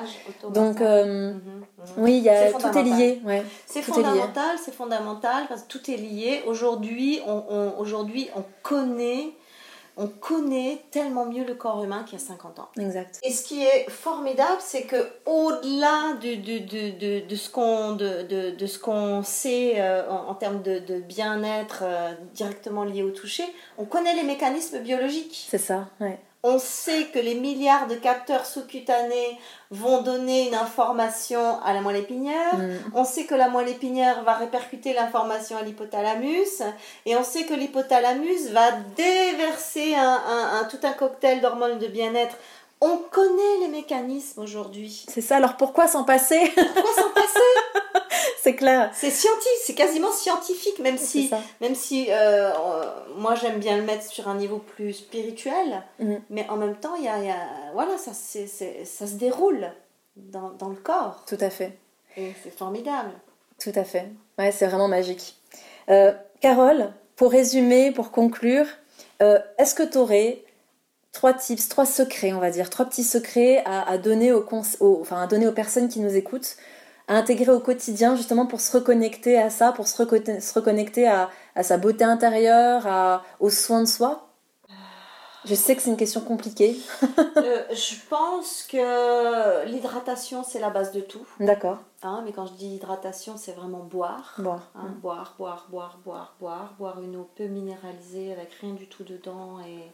[0.51, 1.39] Donc, euh, mm-hmm.
[1.99, 3.21] oui, y a, tout est lié.
[3.25, 6.43] Ouais, c'est fondamental, c'est fondamental, parce que tout est lié.
[6.47, 9.33] Aujourd'hui, on, on, aujourd'hui, on connaît
[10.01, 12.69] on connaît tellement mieux le corps humain qu'il y a 50 ans.
[12.79, 13.21] Exact.
[13.23, 14.97] Et ce qui est formidable, c'est que
[15.27, 21.01] au-delà de, de, de, ce qu'on de, de, ce qu'on sait euh, en, termes de,
[21.01, 23.45] bien-être euh, directement lié au toucher,
[23.77, 25.47] on connaît les mécanismes biologiques.
[25.51, 26.19] C'est ça, ouais.
[26.43, 29.39] On sait que les milliards de capteurs sous-cutanés
[29.71, 32.57] vont donner une information à la moelle épinière.
[32.57, 32.93] Mm.
[32.95, 36.63] On sait que la moelle épinière va répercuter l'information à l'hypothalamus.
[37.05, 42.37] Et on sait que l'hypothalamus va déverser un, tout un cocktail d'hormones de bien-être
[42.81, 45.05] on connaît les mécanismes aujourd'hui.
[45.09, 46.41] C'est ça, alors pourquoi s'en passer?
[46.55, 47.29] Pourquoi s'en passer?
[48.43, 48.91] C'est clair.
[48.95, 52.51] C'est scientifique, c'est quasiment scientifique, même si, même si euh,
[53.17, 56.15] moi j'aime bien le mettre sur un niveau plus spirituel, mm.
[56.31, 57.15] mais en même temps, y a,
[57.75, 59.71] voilà, ça, ça se déroule
[60.17, 61.23] dans, dans, le corps.
[61.27, 61.77] Tout à fait.
[62.17, 63.11] Et c'est formidable.
[63.63, 64.09] Tout à fait.
[64.39, 65.37] Ouais, c'est vraiment magique.
[65.91, 68.67] Euh, Carole, pour résumer, pour conclure,
[69.21, 70.43] euh, est-ce que tu aurais
[71.13, 74.47] trois tips, trois secrets, on va dire, trois petits secrets à, donner, aux,
[75.01, 76.57] enfin, à donner aux personnes qui nous écoutent,
[77.09, 81.31] à intégrer au quotidien justement pour se reconnecter à ça, pour se, reconnecter à,
[81.63, 84.29] sa beauté intérieure, à, aux soins de soi
[85.45, 86.77] Je sais que c'est une question compliquée.
[87.37, 91.27] Euh, je pense que l'hydratation, c'est la base de tout.
[91.41, 91.79] D'accord.
[92.03, 94.37] Hein, mais quand je dis hydratation, c'est vraiment boire.
[94.39, 94.71] Boire.
[94.77, 96.75] Hein, boire, boire, boire, boire, boire.
[96.79, 99.91] Boire une eau peu minéralisée avec rien du tout dedans et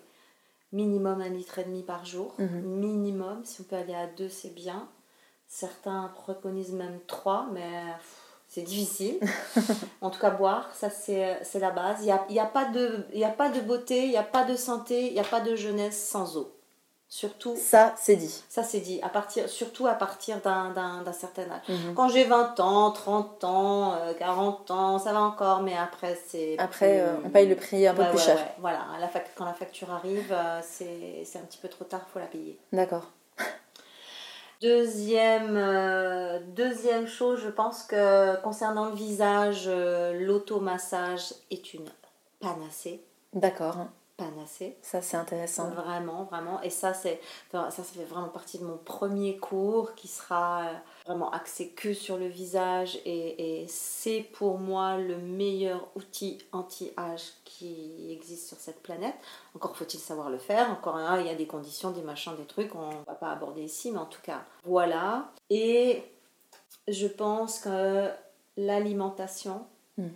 [0.73, 2.35] minimum un litre et demi par jour.
[2.39, 2.61] Mhm.
[2.63, 3.45] Minimum.
[3.45, 4.89] Si on peut aller à deux, c'est bien.
[5.49, 7.71] Certains préconisent même trois, mais
[8.49, 9.19] c'est difficile.
[10.01, 11.99] en tout cas, boire, ça c'est la base.
[12.01, 14.17] Il n'y a, y a, pas de- il y a pas de beauté, il n'y
[14.17, 16.53] a pas de santé, il n'y a pas de jeunesse sans eau.
[17.17, 18.45] Surtout, Ça, c'est dit.
[18.51, 21.63] ça c'est dit, à partir, surtout à partir d'un certain âge.
[21.67, 21.95] Mhm.
[21.95, 26.57] Quand j'ai 20 ans, 30 ans, euh, 40 ans, ça va encore, mais après c'est...
[26.59, 28.37] Après, plus- euh, on paye le prix un peu plus ouais, cher.
[28.37, 28.55] ouais.
[28.59, 32.03] Voilà, la fac- quand la facture arrive, euh, c'est c'est un petit peu trop tard,
[32.07, 32.59] il faut la payer.
[32.75, 33.07] D'accord.
[34.61, 41.89] Deuxième, euh, deuxième chose, je pense que concernant le visage, l'automassage est une
[42.41, 43.03] panacée.
[43.33, 43.77] D'accord.
[44.17, 44.79] Panacée.
[44.81, 45.69] Ça, c'est intéressant.
[45.69, 46.63] Vraiment, vraiment.
[46.63, 47.21] Et ça, c'est
[47.53, 50.73] ça, ça fait vraiment partie de mon premier cours qui sera euh,
[51.05, 52.99] vraiment axé que sur le visage.
[53.05, 59.17] Et, et c'est pour moi le meilleur outil anti-âge qui existe sur cette planète.
[59.55, 60.71] Encore faut-il savoir le faire.
[60.71, 62.75] Encore un, il y a des conditions, des machins, des trucs.
[62.75, 65.31] On va pas aborder ici, mais en tout cas, voilà.
[65.51, 66.03] Et
[66.89, 68.09] je pense que
[68.57, 69.67] l'alimentation
[69.99, 70.11] Mhm.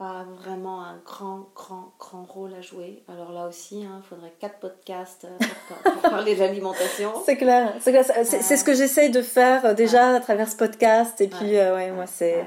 [0.00, 3.04] A vraiment un grand, grand, grand rôle à jouer.
[3.08, 5.38] Alors là aussi, il faudrait quatre podcasts euh,
[5.68, 7.12] pour, pour parler de l'alimentation.
[7.24, 7.72] C'est clair.
[7.80, 8.04] C'est clair.
[8.24, 11.20] C'est- C'est ce que j'essaye de faire euh, déjà à travers ce podcast.
[11.20, 11.60] Et puis, Ouais.
[11.60, 12.46] euh, ouais, moi, c'est Ouais.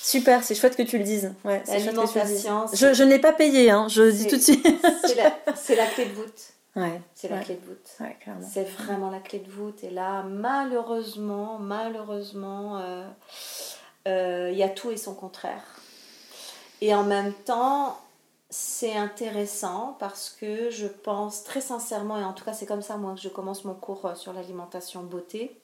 [0.00, 0.44] super.
[0.44, 1.32] C'est chouette que tu le dises.
[1.44, 1.62] Ouais.
[1.68, 4.66] L'alimentation, Je, je n'ai pas payé, hein, je dis tout de suite.
[5.56, 6.52] c'est la, clé de voûte.
[6.76, 7.96] Ouais, C'est la clé de voûte.
[8.52, 9.82] C'est vraiment la clé de voûte.
[9.84, 13.06] Et là, malheureusement, malheureusement, euh,
[14.06, 15.62] euh, il y a tout et son contraire.
[16.84, 17.98] Et en même temps,
[18.50, 22.98] c'est intéressant parce que je pense très sincèrement, et en tout cas c'est comme ça
[22.98, 25.58] moi que je commence mon cours euh, sur l'alimentation beauté,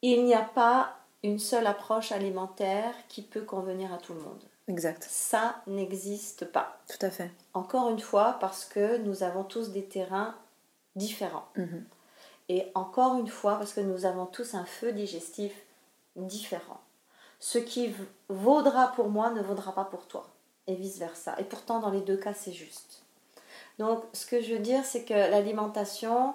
[0.00, 4.42] il n'y a pas une seule approche alimentaire qui peut convenir à tout le monde.
[4.68, 5.06] Exact.
[5.06, 6.80] Ça n'existe pas.
[6.88, 7.30] Tout à fait.
[7.52, 10.34] Encore une fois, parce que nous avons tous des terrains
[10.96, 11.46] différents.
[11.56, 11.84] Mhm.
[12.48, 15.52] Et encore une fois, parce que nous avons tous un feu digestif
[16.16, 16.80] différent.
[17.40, 17.94] Ce qui
[18.28, 20.28] vaudra pour moi ne vaudra pas pour toi.
[20.66, 21.34] Et vice-versa.
[21.38, 23.02] Et pourtant, dans les deux cas, c'est juste.
[23.78, 26.34] Donc, ce que je veux dire, c'est que l'alimentation,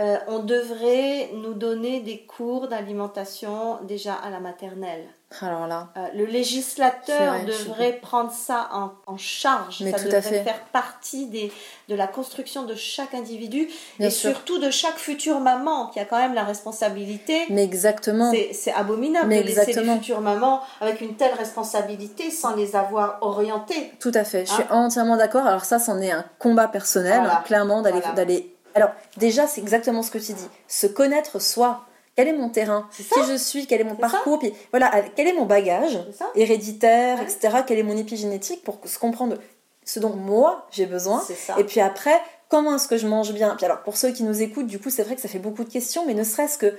[0.00, 5.04] euh, on devrait nous donner des cours d'alimentation déjà à la maternelle.
[5.40, 9.80] Alors là, Euh, le législateur je devrait prendre ça en, en charge.
[9.82, 10.42] Mais ça tout à devrait fait.
[10.44, 11.52] faire partie des,
[11.88, 13.68] de la construction de chaque individu
[13.98, 14.30] Bien et sûr.
[14.30, 17.46] surtout de chaque future maman qui a quand même la responsabilité.
[17.50, 18.32] mais exactement.
[18.52, 19.94] C'est abominable Mais de laisser exactement.
[19.94, 23.92] les futures mamans avec une telle responsabilité sans les avoir orientées.
[23.98, 25.46] Tout à fait, je suis Hein entièrement d'accord.
[25.46, 27.38] Alors ça, c'en est un combat personnel, Voilà.
[27.38, 28.00] hein, clairement, d'aller...
[28.00, 28.14] Voilà.
[28.14, 28.53] d'aller.
[28.74, 30.48] Alors déjà, c'est exactement ce que tu dis.
[30.68, 31.84] Se connaître soi.
[32.16, 32.88] Quel est mon terrain?
[32.96, 33.66] Qui je suis?
[33.66, 34.38] Quel est mon parcours?
[34.38, 35.98] Puis voilà, quel est mon bagage
[36.36, 37.24] héréditaire, Ouais.
[37.24, 37.58] etc.
[37.66, 39.36] Quelle est mon épigénétique pour se comprendre
[39.84, 41.22] ce dont moi j'ai besoin?
[41.58, 43.54] Et puis après, comment est-ce que je mange bien?
[43.56, 45.64] Puis alors, pour ceux qui nous écoutent, du coup, c'est vrai que ça fait beaucoup
[45.64, 46.74] de questions, mais ne serait-ce que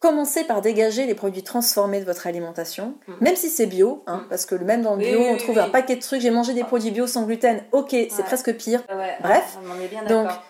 [0.00, 3.16] commencer par dégager les produits transformés de votre alimentation, Mhm.
[3.20, 4.28] même si c'est bio, hein, Mhm.
[4.28, 5.62] parce que même dans le bio, oui, on trouve oui.
[5.62, 6.20] un paquet de trucs.
[6.20, 7.62] J'ai mangé des produits bio sans gluten.
[7.72, 8.24] Ok, c'est Ouais.
[8.24, 8.82] presque pire.
[8.94, 10.42] Ouais, Bref, on en est bien donc, d'accord.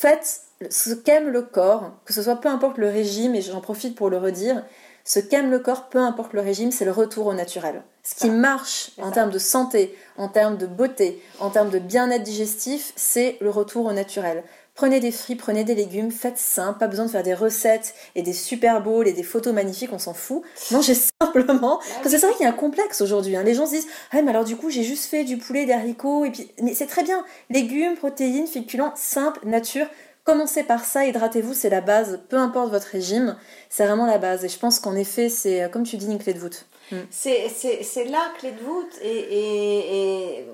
[0.00, 3.94] Faites ce qu'aime le corps, que ce soit peu importe le régime, et j'en profite
[3.94, 4.64] pour le redire,
[5.04, 7.82] ce qu'aime le corps, peu importe le régime, c'est le retour au naturel.
[8.02, 12.22] Ce qui marche en termes de santé, en termes de beauté, en termes de bien-être
[12.22, 14.42] digestif, c'est le retour au naturel.
[14.80, 18.22] Prenez des fruits, prenez des légumes, faites simple, pas besoin de faire des recettes et
[18.22, 20.40] des super bowls et des photos magnifiques, on s'en fout.
[20.70, 21.80] Mangez simplement.
[22.02, 23.36] Parce que c'est vrai qu'il y a un complexe aujourd'hui.
[23.36, 23.42] hein.
[23.42, 25.72] Les gens se disent Ah, mais alors du coup, j'ai juste fait du poulet, des
[25.74, 26.50] haricots, et puis.
[26.62, 27.22] Mais c'est très bien.
[27.50, 29.86] Légumes, protéines, féculents, simple, nature.
[30.24, 32.20] Commencez par ça, hydratez-vous, c'est la base.
[32.30, 33.36] Peu importe votre régime,
[33.68, 34.46] c'est vraiment la base.
[34.46, 36.64] Et je pense qu'en effet, c'est, euh, comme tu dis, une clé de voûte.
[37.10, 40.46] C'est c'est- c'est la clé de voûte et, et, et,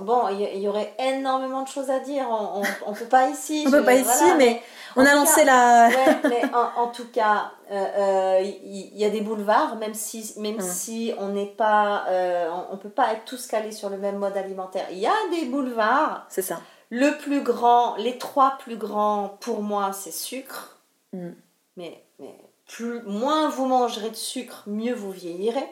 [0.00, 2.26] bon, il y, aurait énormément de choses à dire.
[2.30, 3.64] On, on peut pas ici.
[3.66, 4.62] On peut pas ici, voilà, mais
[4.96, 5.88] on a lancé cas- la.
[5.88, 10.34] ouais, mais en, en tout cas, euh, euh, il y, a des boulevards, même si,
[10.38, 13.98] même si on n'est pas, euh, on, on peut pas être tous calés sur le
[13.98, 14.86] même mode alimentaire.
[14.90, 16.26] Il y a des boulevards.
[16.28, 16.60] C'est ça.
[16.90, 20.78] Le plus grand, les trois plus grands pour moi, c'est sucre.
[21.12, 21.30] Mm.
[21.76, 22.34] Mais, mais
[22.66, 25.66] plus, moins vous mangerez de sucre, mieux vous vieillirez.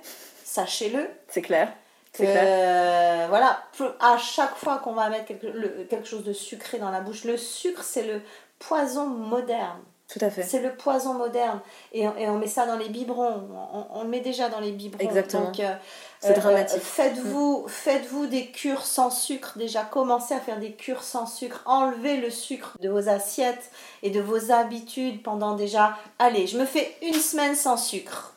[0.45, 1.09] Sachez-le.
[1.29, 1.72] C'est clair.
[2.16, 2.42] Que, clair.
[2.44, 3.62] euh, voilà,
[4.00, 7.24] à chaque fois qu'on va mettre quelque, le- quelque chose de sucré dans la bouche,
[7.24, 8.22] le sucre c'est le
[8.58, 9.78] poison moderne.
[10.08, 10.44] Tout à fait.
[10.44, 11.60] C'est le poison moderne.
[11.92, 13.48] Et on, et on met ça dans les biberons.
[13.72, 15.02] On, on le met déjà dans les biberons.
[15.02, 15.46] Exactement.
[15.46, 15.74] Donc, euh,
[16.20, 16.80] C'est euh, dramatique.
[16.80, 19.54] Faites-vous faites-vous des cures sans sucre.
[19.58, 21.60] Déjà, commencez à faire des cures sans sucre.
[21.66, 23.68] Enlevez le sucre de vos assiettes
[24.04, 25.96] et de vos habitudes pendant déjà.
[26.20, 28.32] Allez, je me fais une semaine sans sucre.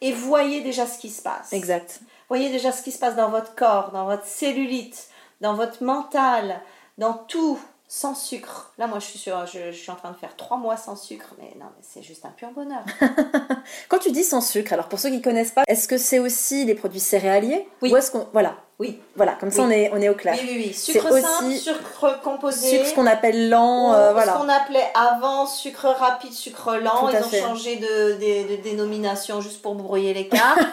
[0.00, 1.52] Et voyez déjà ce qui se passe.
[1.52, 2.00] Exact.
[2.30, 5.08] Voyez déjà ce qui se passe dans votre corps, dans votre cellulite,
[5.40, 6.60] dans votre mental,
[6.96, 7.58] dans tout,
[7.88, 8.72] sans sucre.
[8.78, 10.94] Là, moi, je suis, sur, je, je suis en train de faire trois mois sans
[10.94, 12.84] sucre, mais non, mais c'est juste un pur bonheur.
[13.88, 16.64] Quand tu dis sans sucre, alors pour ceux qui connaissent pas, est-ce que c'est aussi
[16.64, 17.92] les produits céréaliers Oui.
[17.92, 19.66] Ou est-ce qu'on voilà, Oui, voilà, comme ça Oui.
[19.68, 20.34] on est on est au clair.
[20.40, 20.72] oui, oui, oui.
[20.74, 22.70] Sucre simple, sucre composé.
[22.70, 24.32] Sucre ce qu'on appelle lent, ou euh, Ce voilà.
[24.32, 27.10] qu'on appelait avant sucre rapide, sucre lent.
[27.10, 27.40] Ils ont fait.
[27.40, 30.58] changé de, de- de dénomination juste pour brouiller les cartes.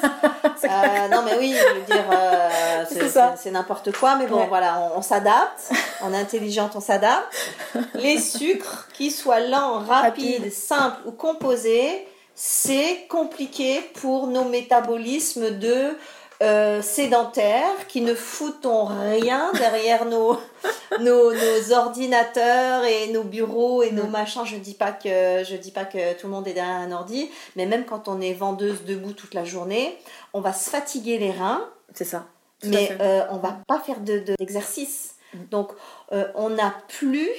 [0.63, 4.15] Euh, non, mais oui, je veux dire, euh, c'est- n'importe quoi.
[4.15, 4.47] Mais bon, Ouais.
[4.49, 5.69] voilà, on, on s'adapte.
[6.03, 7.31] On est intelligente, on s'adapte.
[7.93, 10.51] Les sucres, qu'ils soient lents, rapides, Rapide.
[10.53, 15.95] simples ou composés, c'est compliqué pour nos métabolismes de
[16.43, 20.39] euh, sédentaires qui ne foutons rien derrière nos,
[20.99, 24.11] nos, nos ordinateurs et nos bureaux et nos Mm.
[24.11, 24.45] machins.
[24.45, 27.29] Je dis pas que je dis pas que tout le monde est derrière un ordi,
[27.55, 29.97] mais même quand on est vendeuse debout toute la journée,
[30.33, 32.25] on va se fatiguer les reins, C'est ça.
[32.61, 35.15] Tout mais euh, on va pas faire de de- d'exercice.
[35.33, 35.37] Mm.
[35.51, 35.71] Donc
[36.11, 37.29] euh, on n'a plus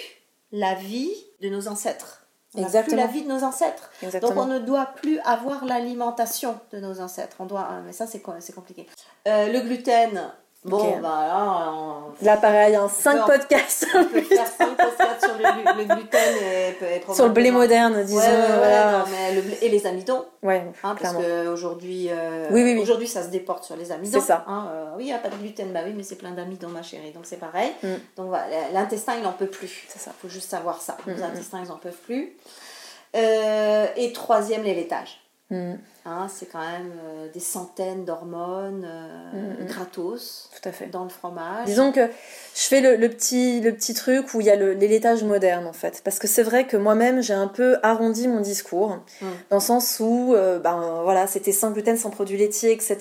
[0.52, 2.17] la vie de nos ancêtres.
[2.58, 3.02] On n'a plus Exactement.
[3.02, 3.90] la vie de nos ancêtres.
[4.02, 4.42] Donc Exactement.
[4.42, 7.36] on ne doit plus avoir l'alimentation de nos ancêtres.
[7.38, 8.86] On doit, euh, mais ça c'est compliqué.
[9.26, 10.32] Euh, le gluten.
[10.68, 13.26] Bon, bah là, on, Là pareil, un 5 Non.
[13.26, 17.32] podcasts on peut faire 5 podcasts sur le, glu- le gluten et, et sur le
[17.32, 18.18] blé moderne, disons.
[18.18, 18.98] Ouais, ouais, ouais, voilà.
[18.98, 22.10] non, mais le blé- et les amidons, Ouais, hein, parce qu'aujourd'hui,
[22.50, 22.78] Oui, oui, oui.
[22.82, 24.20] aujourd'hui ça se déporte sur les amidons.
[24.20, 24.44] C'est ça.
[24.48, 26.68] hein, euh, oui, il n'y a pas de gluten, bah oui, mais c'est plein d'amidons,
[26.68, 27.70] ma chérie, donc c'est pareil.
[27.82, 27.88] Mm.
[28.16, 29.84] Donc voilà, l'intestin il n'en peut plus.
[29.88, 30.10] C'est ça.
[30.18, 30.96] Il faut juste savoir ça.
[31.06, 32.32] Mm, Les mm, intestins ils n'en peuvent plus.
[33.16, 35.20] Euh, et troisième, les laitages.
[35.50, 35.74] Mm,
[36.10, 39.66] Hein, c'est quand même euh, des centaines d'hormones euh, Mm, mm.
[39.66, 40.86] gratos tout à fait.
[40.86, 41.66] dans le fromage.
[41.66, 42.00] Disons que
[42.54, 45.22] je fais le, le petit, le petit truc où il y a le, les laitages
[45.24, 46.00] modernes en fait.
[46.04, 48.98] Parce que c'est vrai que moi-même j'ai un peu arrondi mon discours.
[49.20, 49.26] Mm.
[49.50, 52.96] Dans le sens où euh, ben, voilà, c'était sans gluten, sans produits laitiers, etc.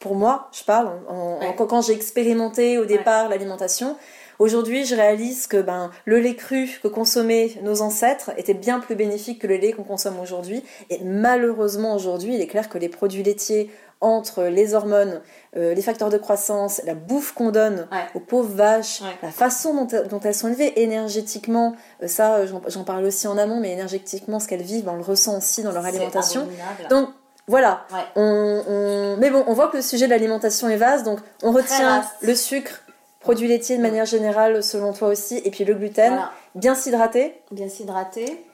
[0.00, 1.54] Pour moi, je parle, en- en- Ouais.
[1.58, 3.96] quand, quand j'ai expérimenté au départ l'alimentation.
[4.38, 8.94] Aujourd'hui, je réalise que ben, le lait cru que consommaient nos ancêtres était bien plus
[8.94, 10.62] bénéfique que le lait qu'on consomme aujourd'hui.
[10.90, 13.70] Et malheureusement, aujourd'hui, il est clair que les produits laitiers,
[14.02, 15.22] entre les hormones,
[15.56, 18.04] euh, les facteurs de croissance, la bouffe qu'on donne Ouais.
[18.14, 19.08] aux pauvres vaches, Ouais.
[19.22, 23.38] la façon dont, dont elles sont élevées énergétiquement, euh, ça euh, j'en- parle aussi en
[23.38, 26.42] amont, mais énergétiquement ce qu'elles vivent, ben, on le ressent aussi dans leur alimentation.
[26.42, 26.88] abominable.
[26.90, 27.08] Donc
[27.48, 28.00] voilà, Ouais.
[28.16, 31.52] on, on- mais bon, on voit que le sujet de l'alimentation est vaste, donc on
[31.52, 32.82] retient le sucre,
[33.26, 37.34] produits laitiers de manière générale selon toi aussi, et puis le gluten, Voilà, bien s'hydrater,
[37.50, 38.44] bien s'hydrater.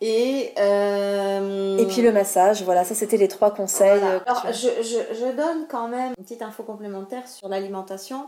[0.00, 3.98] Et, euh, et puis le massage, voilà, ça c'était les trois conseils.
[4.00, 4.22] Voilà.
[4.26, 8.26] Alors, je, je, je donne quand même une petite info complémentaire sur l'alimentation.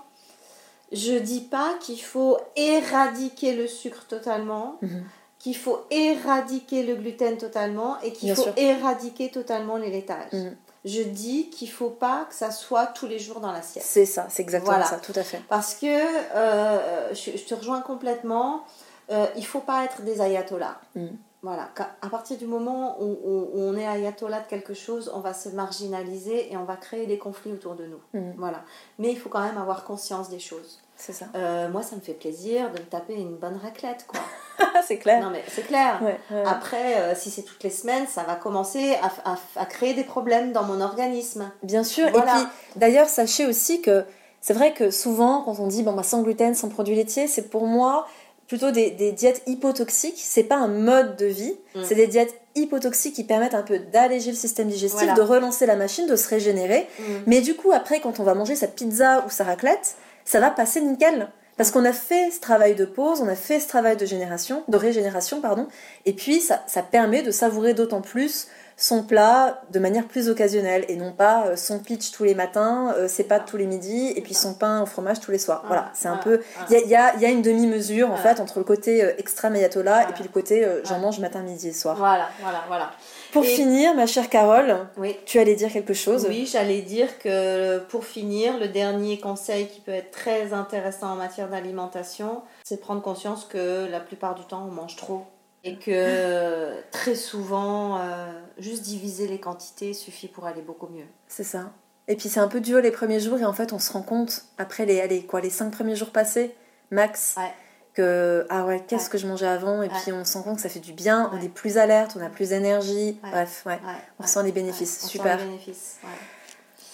[0.92, 5.04] Je dis pas qu'il faut éradiquer le sucre totalement, Mhm.
[5.38, 8.52] qu'il faut éradiquer le gluten totalement et qu'il faut sûr.
[8.56, 10.32] éradiquer totalement les laitages.
[10.32, 10.56] Mhm.
[10.84, 13.84] Je dis qu'il faut pas que ça soit tous les jours dans l'assiette.
[13.84, 14.86] C'est ça, c'est exactement Voilà.
[14.86, 15.42] ça, tout à fait.
[15.48, 18.64] Parce que euh, je, je te rejoins complètement.
[19.10, 20.80] Euh, il faut pas être des ayatollahs.
[20.94, 21.06] Mm.
[21.42, 21.68] Voilà.
[22.02, 25.32] À partir du moment où, où- où on est ayatollah de quelque chose, on va
[25.34, 28.00] se marginaliser et on va créer des conflits autour de nous.
[28.18, 28.32] Mm.
[28.38, 28.62] Voilà.
[28.98, 30.80] Mais il faut quand même avoir conscience des choses.
[31.02, 31.26] C'est ça.
[31.34, 34.20] Euh, moi, ça me fait plaisir de me taper une bonne raclette, quoi.
[34.86, 35.22] c'est clair.
[35.22, 35.98] non, mais c'est clair.
[36.02, 36.42] Ouais, ouais.
[36.46, 38.94] Après, euh, si c'est toutes les semaines, ça va commencer
[39.24, 41.50] à, à- à créer des problèmes dans mon organisme.
[41.62, 42.08] Bien sûr.
[42.10, 42.32] Voilà.
[42.32, 42.46] Et puis,
[42.76, 44.04] d'ailleurs, sachez aussi que
[44.42, 47.48] c'est vrai que souvent, quand on dit bon, bah, sans gluten, sans produits laitiers, c'est
[47.48, 48.06] pour moi
[48.46, 50.18] plutôt des, des diètes hypotoxiques.
[50.18, 51.80] C'est pas un mode de vie, Mm.
[51.84, 55.14] c'est des diètes hypotoxiques qui permettent un peu d'alléger le système digestif, Voilà.
[55.14, 56.88] de relancer la machine, de se régénérer.
[57.26, 59.94] Mais du coup, après, quand on va manger sa pizza ou sa raclette,
[60.30, 61.28] ça va passer nickel.
[61.56, 64.62] Parce qu'on a fait ce travail de pause, on a fait ce travail de génération,
[64.68, 65.66] de régénération, pardon,
[66.06, 70.86] et puis ça, ça permet de savourer d'autant plus son plat de manière plus occasionnelle
[70.88, 74.08] et non pas euh, son pitch tous les matins, euh, ses pâtes tous les midis
[74.16, 75.64] et puis son pain au fromage tous les soirs.
[75.66, 76.42] Voilà, c'est un Voilà, peu.
[76.66, 76.82] voilà.
[76.82, 79.12] Il y a, y a- y a une demi-mesure en fait entre le côté euh,
[79.18, 81.96] extrême ayatollah et puis le côté j'en mange matin, midi et soir.
[81.98, 82.90] Voilà, voilà, voilà.
[83.32, 85.16] Pour Et- finir, ma chère Carole, Oui.
[85.26, 86.26] tu allais dire quelque chose?
[86.28, 91.16] Oui, j'allais dire que pour finir, le dernier conseil qui peut être très intéressant en
[91.16, 95.22] matière d'alimentation, c'est de prendre conscience que la plupart du temps, on mange trop.
[95.62, 101.04] Et que très souvent, euh, juste diviser les quantités suffit pour aller beaucoup mieux.
[101.28, 101.70] C'est ça.
[102.08, 104.02] Et puis c'est un peu dur les premiers jours et en fait on se rend
[104.02, 106.54] compte après les allez, quoi les cinq premiers jours passés
[106.90, 107.52] max Ouais.
[107.94, 110.62] Que ah ouais, qu'est-ce que je mangeais avant et puis on se rend compte que
[110.62, 113.18] ça fait du bien, on est plus alerte, on a plus d'énergie.
[113.22, 113.78] Bref, ouais,
[114.18, 115.06] on ressent les bénéfices.
[115.06, 115.38] Super.
[115.38, 115.98] Les bénéfices,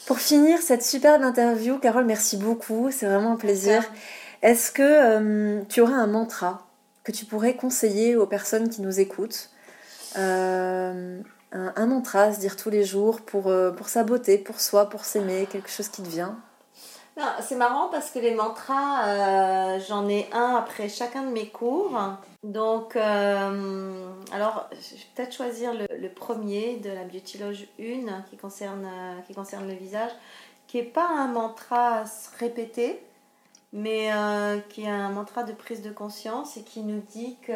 [0.07, 3.83] Pour finir cette superbe interview, Carole, merci beaucoup, c'est vraiment un plaisir.
[4.43, 6.67] Est-ce que euh, tu aurais un mantra
[7.05, 9.51] que tu pourrais conseiller aux personnes qui nous écoutent
[10.19, 11.21] euh,
[11.53, 14.89] un, mantra à se dire tous les jours pour, euh, pour sa beauté, pour soi,
[14.89, 16.39] pour s'aimer, quelque chose qui te vient?
[17.41, 21.99] C'est marrant parce que les mantras, euh, j'en ai un après chacun de mes cours.
[22.43, 28.37] Donc, euh, alors, je vais peut-être choisir le, premier de la Beauty Loge 1 qui
[28.37, 30.11] concerne, euh, qui concerne le visage,
[30.67, 32.05] qui n'est pas un mantra à
[32.39, 33.03] répéter,
[33.73, 34.11] mais
[34.69, 37.53] qui est un mantra de prise de conscience et qui nous dit que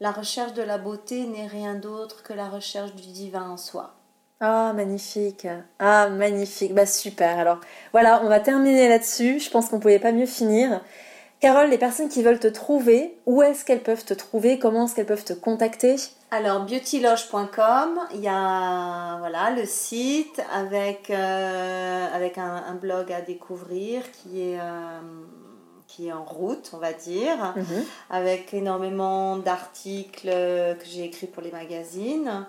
[0.00, 3.94] la recherche de la beauté n'est rien d'autre que la recherche du divin en soi.
[4.40, 5.46] Ah, magnifique.
[5.78, 6.74] Ah, magnifique.
[6.74, 7.38] Bah, super.
[7.38, 7.60] Alors,
[7.92, 9.38] voilà, on va terminer là-dessus.
[9.38, 10.80] Je pense qu'on pouvait pas mieux finir.
[11.40, 14.58] Carole, les personnes qui veulent te trouver, où est-ce qu'elles peuvent te trouver?
[14.58, 15.96] Comment est-ce qu'elles peuvent te contacter?
[16.30, 24.42] Alors, beautyloge.com, il y a voilà, le site avec, euh, un, blog à découvrir qui
[24.42, 24.60] est...
[24.60, 25.00] Euh,
[25.90, 27.84] qui est en route, on va dire, mhm.
[28.10, 32.46] avec énormément d'articles que j'ai écrits pour les magazines.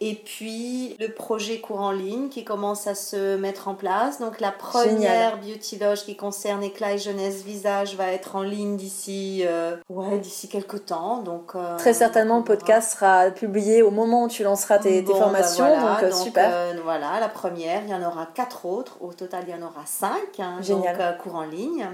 [0.00, 4.20] Et puis le projet cours en ligne qui commence à se mettre en place.
[4.20, 8.76] Donc la première Beauty Loge qui concerne éclat et jeunesse visage va être en ligne
[8.76, 11.22] d'ici euh, ouais, d'ici quelques temps.
[11.22, 15.12] Donc, euh, Très certainement, le podcast sera publié au moment où tu lanceras tes, tes
[15.12, 15.68] bah formations.
[15.68, 16.74] donc, euh, super.
[16.82, 18.96] voilà, la première, il y en aura quatre autres.
[19.00, 20.38] Au total, il y en aura cinq.
[20.38, 20.96] Hein, Génial.
[20.96, 21.86] Donc cours en ligne.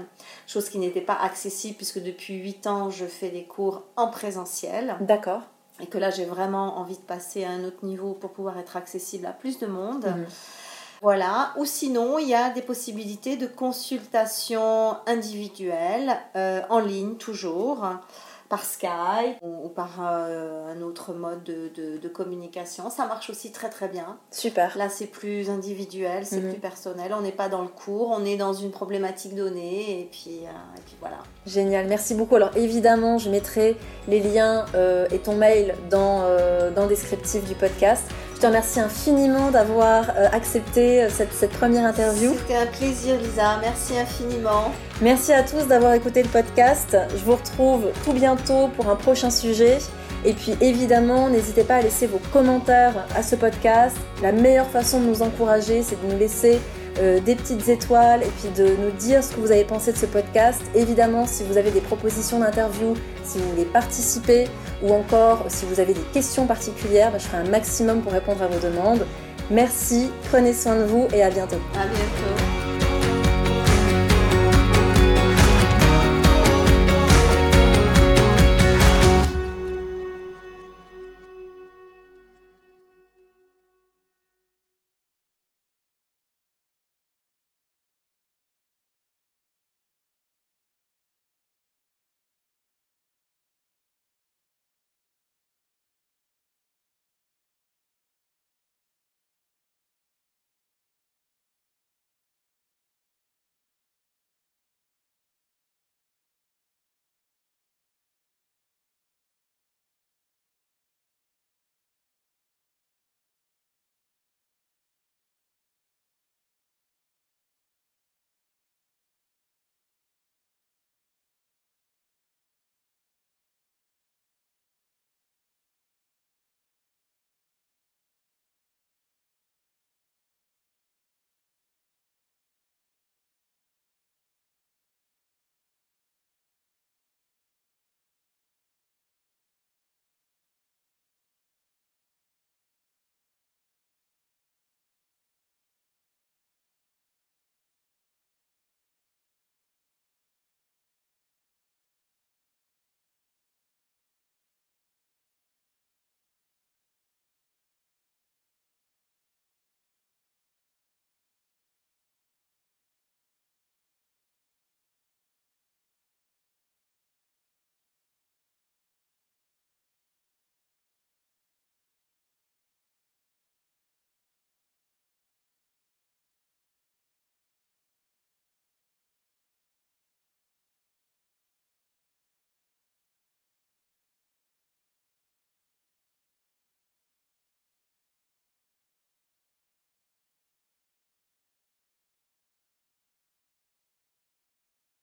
[0.47, 4.95] Chose qui n'était pas accessible puisque depuis 8 ans, je fais des cours en présentiel.
[5.01, 5.41] D'accord.
[5.81, 8.77] Et que là, j'ai vraiment envie de passer à un autre niveau pour pouvoir être
[8.77, 10.05] accessible à plus de monde.
[10.05, 10.25] Mhm.
[11.01, 17.85] Voilà, ou sinon il y a des possibilités de consultation individuelle euh, en ligne toujours
[18.49, 22.89] par Skype ou, par euh, un autre mode de, de, communication.
[22.89, 24.17] Ça marche aussi très très bien.
[24.31, 24.77] Super.
[24.77, 26.51] Là, c'est plus individuel, c'est mhm.
[26.51, 27.13] plus personnel.
[27.17, 30.77] On n'est pas dans le cours, on est dans une problématique donnée et puis, euh,
[30.77, 31.17] et puis voilà.
[31.45, 32.35] Génial, merci beaucoup.
[32.35, 33.75] Alors évidemment, je mettrai
[34.07, 36.21] les liens euh, et ton mail dans,
[36.75, 38.03] dans le descriptif du podcast.
[38.35, 42.33] Je te remercie infiniment d'avoir accepté cette, cette première interview.
[42.37, 44.73] C'était un plaisir Lisa, merci infiniment.
[45.01, 46.97] Merci à tous d'avoir écouté le podcast.
[47.11, 49.77] Je vous retrouve tout bientôt pour un prochain sujet.
[50.25, 53.95] Et puis évidemment, n'hésitez pas à laisser vos commentaires à ce podcast.
[54.21, 56.59] La meilleure façon de nous encourager, c'est de nous laisser
[56.99, 59.97] euh, des petites étoiles et puis de nous dire ce que vous avez pensé de
[59.97, 60.61] ce podcast.
[60.73, 64.47] Évidemment, si vous avez des propositions d'interview, si vous voulez participer
[64.83, 68.41] ou encore si vous avez des questions particulières, bah, je ferai un maximum pour répondre
[68.41, 69.05] à vos demandes.
[69.51, 71.59] Merci, prenez soin de vous et à bientôt.
[71.75, 72.74] À bientôt.